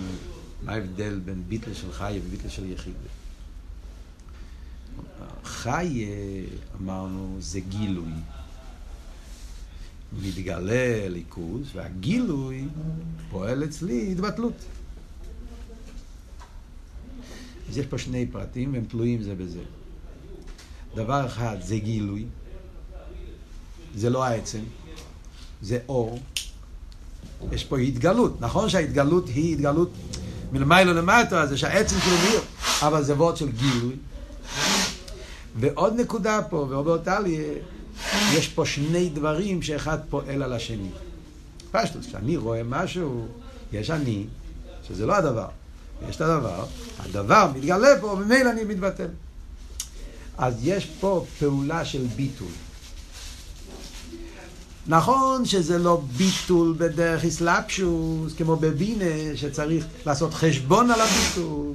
[0.64, 2.98] מה ההבדל בין ביטל של חי וביטל של יחידה?
[5.44, 6.06] חי,
[6.82, 8.12] אמרנו, זה גילוי.
[10.22, 12.68] מתגלה ליכוז, והגילוי
[13.30, 14.54] פועל אצלי התבטלות.
[17.70, 19.64] אז יש פה שני פרטים, הם תלויים זה בזה.
[20.96, 22.26] דבר אחד זה גילוי,
[23.96, 24.62] זה לא העצם,
[25.62, 26.20] זה אור.
[27.52, 28.42] יש פה התגלות.
[28.42, 29.90] נכון שההתגלות היא התגלות
[30.52, 32.42] מלמיילו למטה, זה שהעצם שלו מאיר,
[32.82, 33.96] אבל זה וורד של גילוי.
[35.60, 37.46] ועוד נקודה פה, ואומר לי,
[38.34, 40.90] יש פה שני דברים שאחד פועל על השני.
[41.72, 43.26] פשטוס, כשאני רואה משהו,
[43.74, 44.26] יש אני,
[44.88, 45.48] שזה לא הדבר.
[46.10, 46.66] יש את הדבר,
[47.00, 49.08] הדבר מתגלה פה, וממילא אני מתבטל.
[50.38, 52.48] אז יש פה פעולה של ביטול.
[54.88, 61.74] נכון שזה לא ביטול בדרך אסלאפשוס, כמו בבינה, שצריך לעשות חשבון על הביטול,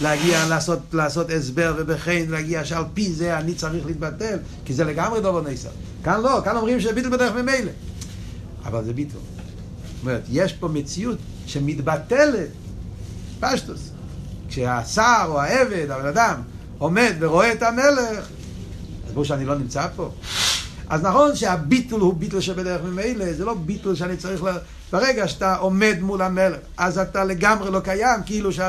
[0.00, 5.20] להגיע, לעשות, לעשות הסבר ובכן, להגיע שעל פי זה אני צריך להתבטל, כי זה לגמרי
[5.20, 5.68] דובר נסר.
[6.04, 7.70] כאן לא, כאן אומרים שביטול בדרך ממילא.
[8.64, 9.20] אבל זה ביטול.
[9.26, 12.48] זאת אומרת, יש פה מציאות שמתבטלת,
[13.40, 13.90] פשטוס.
[14.48, 16.34] כשהשר או העבד, הבן אדם,
[16.78, 18.28] עומד ורואה את המלך,
[19.06, 20.10] אז ברור שאני לא נמצא פה.
[20.88, 24.48] אז נכון שהביטול הוא ביטול שבדרך ממילא, זה לא ביטול שאני צריך ל...
[24.92, 28.60] ברגע שאתה עומד מול המלך, אז אתה לגמרי לא קיים, כאילו ש...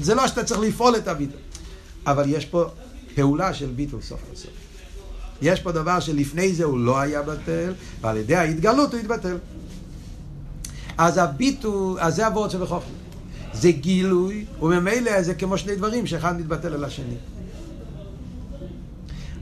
[0.00, 1.40] זה לא שאתה צריך לפעול את הביטול.
[2.06, 2.64] אבל יש פה
[3.14, 4.50] פעולה של ביטול סוף כל סוף.
[5.42, 9.36] יש פה דבר שלפני זה הוא לא היה בטל, ועל ידי ההתגלות הוא התבטל.
[10.98, 12.92] אז הביטול, אז זה הוורד של החוכמה.
[13.52, 17.16] זה גילוי, וממילא זה כמו שני דברים שאחד מתבטל על השני.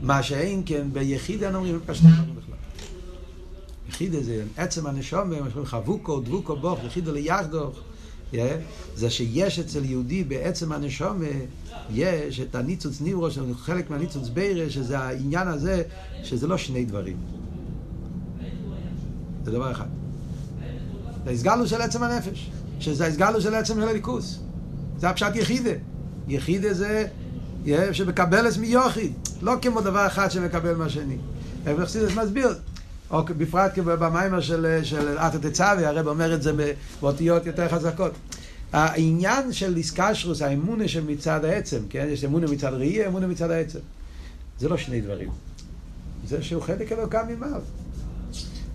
[0.08, 2.54] מה שאין כן ביחיד אין אומרים פשטי דברים בכלל.
[3.88, 5.30] יחיד זה עצם הנשום,
[5.64, 7.80] חבוקו, דבוקו בוך, יחיד ליחדוך.
[8.94, 11.22] זה שיש אצל יהודי בעצם הנשום
[11.90, 15.82] יש את הניצוץ ניברו, שזה חלק מהניצוץ בירה, שזה העניין הזה,
[16.22, 17.16] שזה לא שני דברים.
[19.44, 19.88] זה דבר אחד.
[21.24, 22.50] זה הסגלו של עצם הנפש,
[22.80, 24.38] שזה הסגלו של עצם הליכוס.
[24.98, 25.72] זה הפשט יחידה.
[26.28, 27.06] יחידה זה
[27.92, 31.16] שמקבל את מיוחיד, לא כמו דבר אחד שמקבל מהשני.
[31.66, 32.54] רב חסידס מסביר,
[33.10, 36.52] או בפרט במיימר של, של עטה תצאבי, הרב אומר את זה
[37.00, 38.12] באותיות יותר חזקות.
[38.72, 42.06] העניין של איסקשרוס, האמונה שמצד העצם, כן?
[42.10, 43.78] יש אמונה מצד ראי, אמונה מצד העצם.
[44.58, 45.28] זה לא שני דברים.
[46.26, 47.60] זה שהוא חלק אלוקם ממעל.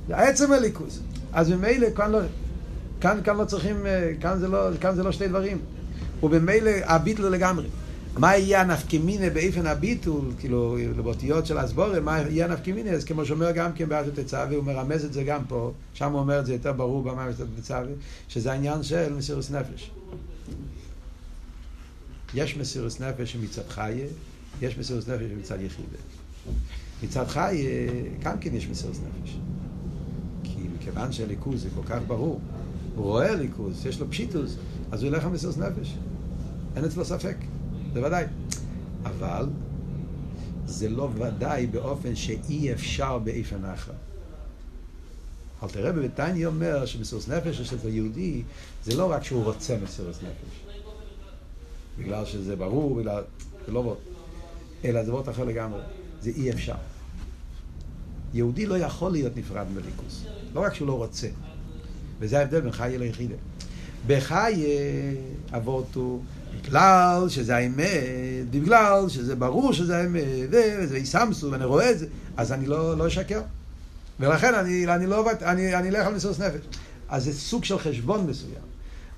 [0.07, 1.01] זה העצם הליכוז.
[1.33, 2.19] אז ממילא כאן לא,
[3.01, 3.75] כאן, כאן לא צריכים,
[4.21, 5.57] כאן זה לא, כאן זה לא שני דברים.
[6.23, 7.67] ובמילא הביטל לגמרי.
[8.17, 12.91] מה יהיה הנפקמינה באיפן הביטול, כאילו, באותיות של הסבורה, מה יהיה הנפקמינה?
[12.91, 16.19] אז כמו שאומר גם כן באתו תצווה, הוא מרמז את זה גם פה, שם הוא
[16.19, 17.83] אומר את זה יותר ברור במה באתו תצווה,
[18.27, 19.91] שזה העניין של מסירוס נפש.
[22.33, 24.05] יש מסירוס נפש מצד חיה,
[24.61, 25.97] יש מסירוס נפש מצד יחידה.
[27.03, 27.89] מצד חיה,
[28.23, 29.37] גם כן יש מסירוס נפש.
[30.43, 32.41] כי מכיוון שהליכוז זה כל כך ברור,
[32.95, 34.55] הוא רואה ליכוז, יש לו פשיטוס,
[34.91, 35.95] אז הוא ילך על מסירוס נפש.
[36.75, 37.35] אין אצלו ספק.
[37.93, 38.25] זה ודאי.
[39.03, 39.49] אבל
[40.65, 43.91] זה לא ודאי באופן שאי אפשר באיפן אחר.
[45.63, 48.43] אל תראה בביתניה אומר שמסירות נפש אצל יהודי,
[48.85, 50.75] זה לא רק שהוא רוצה מסירות נפש.
[51.99, 53.23] בגלל שזה ברור, בגלל...
[53.65, 53.97] זה לא וורט.
[54.85, 55.81] אלא זה וורט אחר לגמרי.
[56.21, 56.75] זה אי אפשר.
[58.33, 60.25] יהודי לא יכול להיות נפרד מליכוס.
[60.53, 61.27] לא רק שהוא לא רוצה.
[62.19, 63.35] וזה ההבדל בין חיי ליחידה.
[64.07, 64.65] בחיי
[65.51, 66.21] אבות הוא
[66.63, 72.05] בגלל שזה האמת, בגלל שזה ברור שזה האמת, וזה יסמסו ואני רואה את זה,
[72.37, 73.41] אז אני לא, לא אשקר.
[74.19, 76.65] ולכן אני, אני לא אני, אני אלך על מסירות נפש.
[77.09, 78.63] אז זה סוג של חשבון מסוים.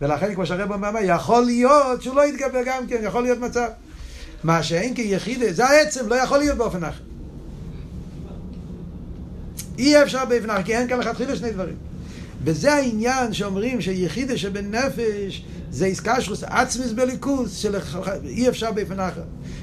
[0.01, 3.67] ולכן, כמו שהרב אומר, יכול להיות שהוא לא יתגבר גם כן, יכול להיות מצב.
[4.43, 7.03] מה שאין כיחיד, זה העצם, לא יכול להיות באופן אחר.
[9.77, 11.75] אי אפשר באופן אחר, כי אין כאן לכתחילה שני דברים.
[12.43, 19.21] וזה העניין שאומרים שיחידה שבנפש זה איסקשרוס עצמס בליכוס, שאי אפשר באופן אחר.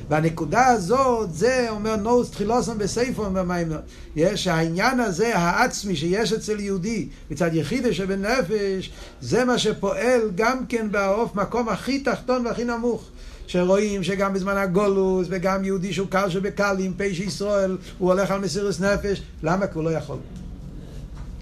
[0.09, 3.81] והנקודה הזאת, זה אומר נוס תחילוסם בסייפון במיימר.
[4.17, 10.89] יש העניין הזה, העצמי שיש אצל יהודי, מצד יחידה שבנפש, זה מה שפועל גם כן
[10.91, 13.09] בעוף מקום הכי תחתון והכי נמוך.
[13.47, 18.81] שרואים שגם בזמן הגולוס וגם יהודי שהוא קל שבקלים, פשע ישראל, הוא הולך על מסירות
[18.81, 19.67] נפש, למה?
[19.67, 20.19] כי הוא לא יכול.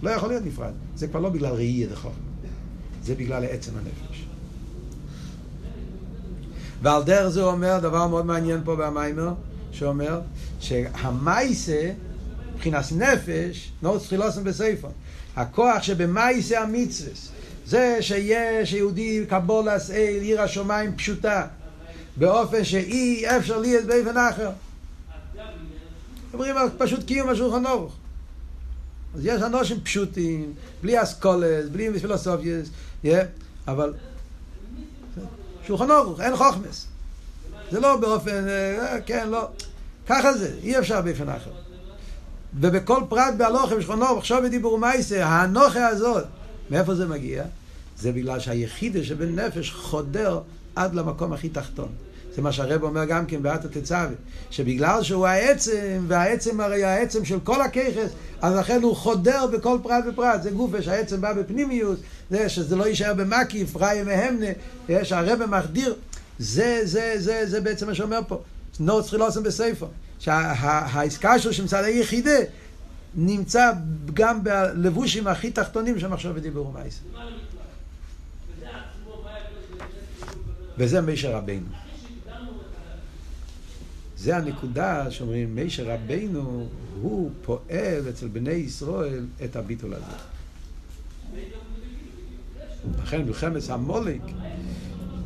[0.03, 0.73] לא יכול להיות נפרד.
[0.97, 2.13] זה כבר לא בגלל ראי דחוף,
[3.05, 4.25] זה בגלל עצם הנפש.
[6.83, 9.33] ועל דרך זה הוא אומר דבר מאוד מעניין פה במיימר,
[9.73, 10.21] שאומר
[10.61, 11.91] שהמייסה,
[12.55, 14.93] מבחינת נפש, נורד סחילוסם בסייפון,
[15.37, 17.13] הכוח שבמייסה המצווה,
[17.67, 21.47] זה שיש יהודי קבולס אל עיר השמיים פשוטה,
[22.17, 24.51] באופן שאי אפשר להיות באופן אחר.
[26.33, 27.93] אומרים פשוט קיום השולחן אורך.
[29.15, 30.53] אז יש אנשים פשוטים,
[30.83, 32.69] בלי אסכולס, בלי פילוסופייס,
[33.05, 33.09] yeah,
[33.69, 33.95] אבל
[35.67, 36.87] שולחן אורך, אין חוכמס.
[37.71, 39.49] זה לא באופן, אה, כן, לא.
[40.07, 41.51] ככה זה, אי אפשר באופן אחר.
[42.61, 46.25] ובכל פרט בהלוכה בשולחן אורך, עכשיו בדיבור מייסה, האנוכה הזאת,
[46.71, 47.45] מאיפה זה מגיע?
[47.99, 50.41] זה בגלל שהיחידה שבן נפש חודר
[50.77, 51.89] עד למקום הכי תחתון.
[52.35, 54.07] זה מה שהרב אומר גם כן באתא תצווה,
[54.51, 58.11] שבגלל שהוא העצם, והעצם הרי העצם של כל הככס,
[58.43, 60.43] אז לכן הוא חודר בכל פרט ופרט.
[60.43, 61.99] זה גופה שהעצם בא בפנימיוס,
[62.31, 64.47] זה שזה לא יישאר במקיף, ראי מהמנה,
[65.03, 65.95] שהרב מחדיר.
[66.39, 68.43] זה, זה, זה, זה בעצם מה שאומר פה.
[68.81, 69.87] נו צריכים לעשות בספר.
[70.19, 72.39] שהעסקה שלו שמצד היחידה
[73.15, 73.73] נמצא
[74.15, 77.01] גם בלבושים הכי תחתונים של מחשב ודיבור ומייס.
[80.79, 81.80] וזה מישר רבינו.
[84.21, 86.67] זה הנקודה שאומרים, מישר רבינו
[87.03, 90.17] הוא פועל אצל בני ישראל את הביטול הזה.
[93.03, 94.21] לכן מלחמת המולק,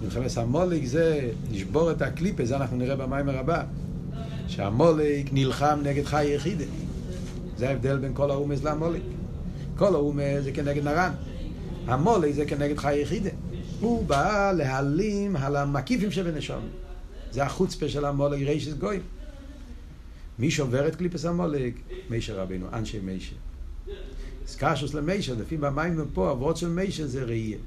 [0.03, 3.65] מלחמת המולק זה לשבור את הקליפה, זה אנחנו נראה במיימר הבא,
[4.49, 6.65] שהמולק נלחם נגד חי יחידה.
[7.57, 9.03] זה ההבדל בין כל האומס למולק.
[9.77, 11.13] כל האומס זה כנגד נרן.
[11.87, 13.31] המולק זה כנגד חי יחידה.
[13.81, 16.84] הוא בא להעלים על המקיפים שבנשום.
[17.35, 18.99] זה החוצפה של המולג רישס גוי.
[20.39, 21.73] מי שובר את קליפס המולג?
[22.11, 23.35] מישה רבינו, אנשי מישה.
[24.47, 27.59] סקשוס למישה, לפי במים פה, אבות של מישה זה ראייה.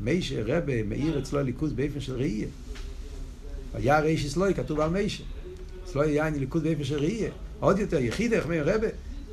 [0.00, 2.46] מישה, רבה, מאיר אצלו ליכוז באופן של ראייה.
[3.74, 5.24] היה רישס לוי, כתוב על מישה.
[5.84, 7.30] אצלו היה ליכוז באופן של ראייה.
[7.60, 8.88] עוד יותר, יחיד, איך אומר רבה,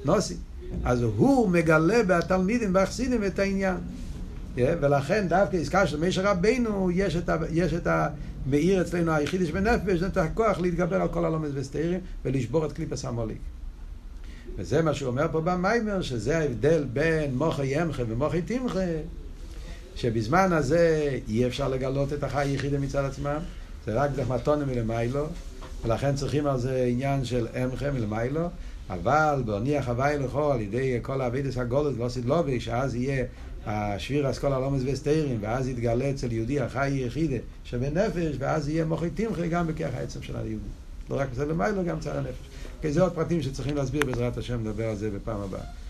[0.05, 0.35] נוסי.
[0.83, 3.77] אז הוא מגלה בתלמידים, בחסידים, את העניין.
[4.55, 7.87] ולכן דווקא עסקה של מישר רבינו יש את, ה, יש את
[8.45, 13.37] המאיר אצלנו היחידי שבנפש, את הכוח להתגבר על כל הלומד וסתירים ולשבור את קליפס המוליק.
[14.57, 18.79] וזה מה שהוא אומר פה במיימר, שזה ההבדל בין מוחי ימחה ומוחי תמחה,
[19.95, 23.37] שבזמן הזה אי אפשר לגלות את החי היחידי מצד עצמם,
[23.85, 25.25] זה רק דרך מתונה מלמיילו,
[25.85, 28.49] ולכן צריכים על זה עניין של אמחה מלמיילו,
[28.89, 33.25] אבל בהניח הוואי לכו על ידי כל האבידס הגולת לא סדלובי, שאז יהיה
[33.65, 39.49] השביר אסכול הלומס וסתירים, ואז יתגלה אצל יהודי החי יחידה שבנפש, ואז יהיה מוחי תמחי
[39.49, 40.65] גם בכך העצם של היהודי.
[41.09, 42.47] לא רק בצד למיילו, גם בצד הנפש.
[42.81, 45.84] כי זה עוד פרטים שצריכים להסביר בעזרת השם, נדבר על זה בפעם הבאה.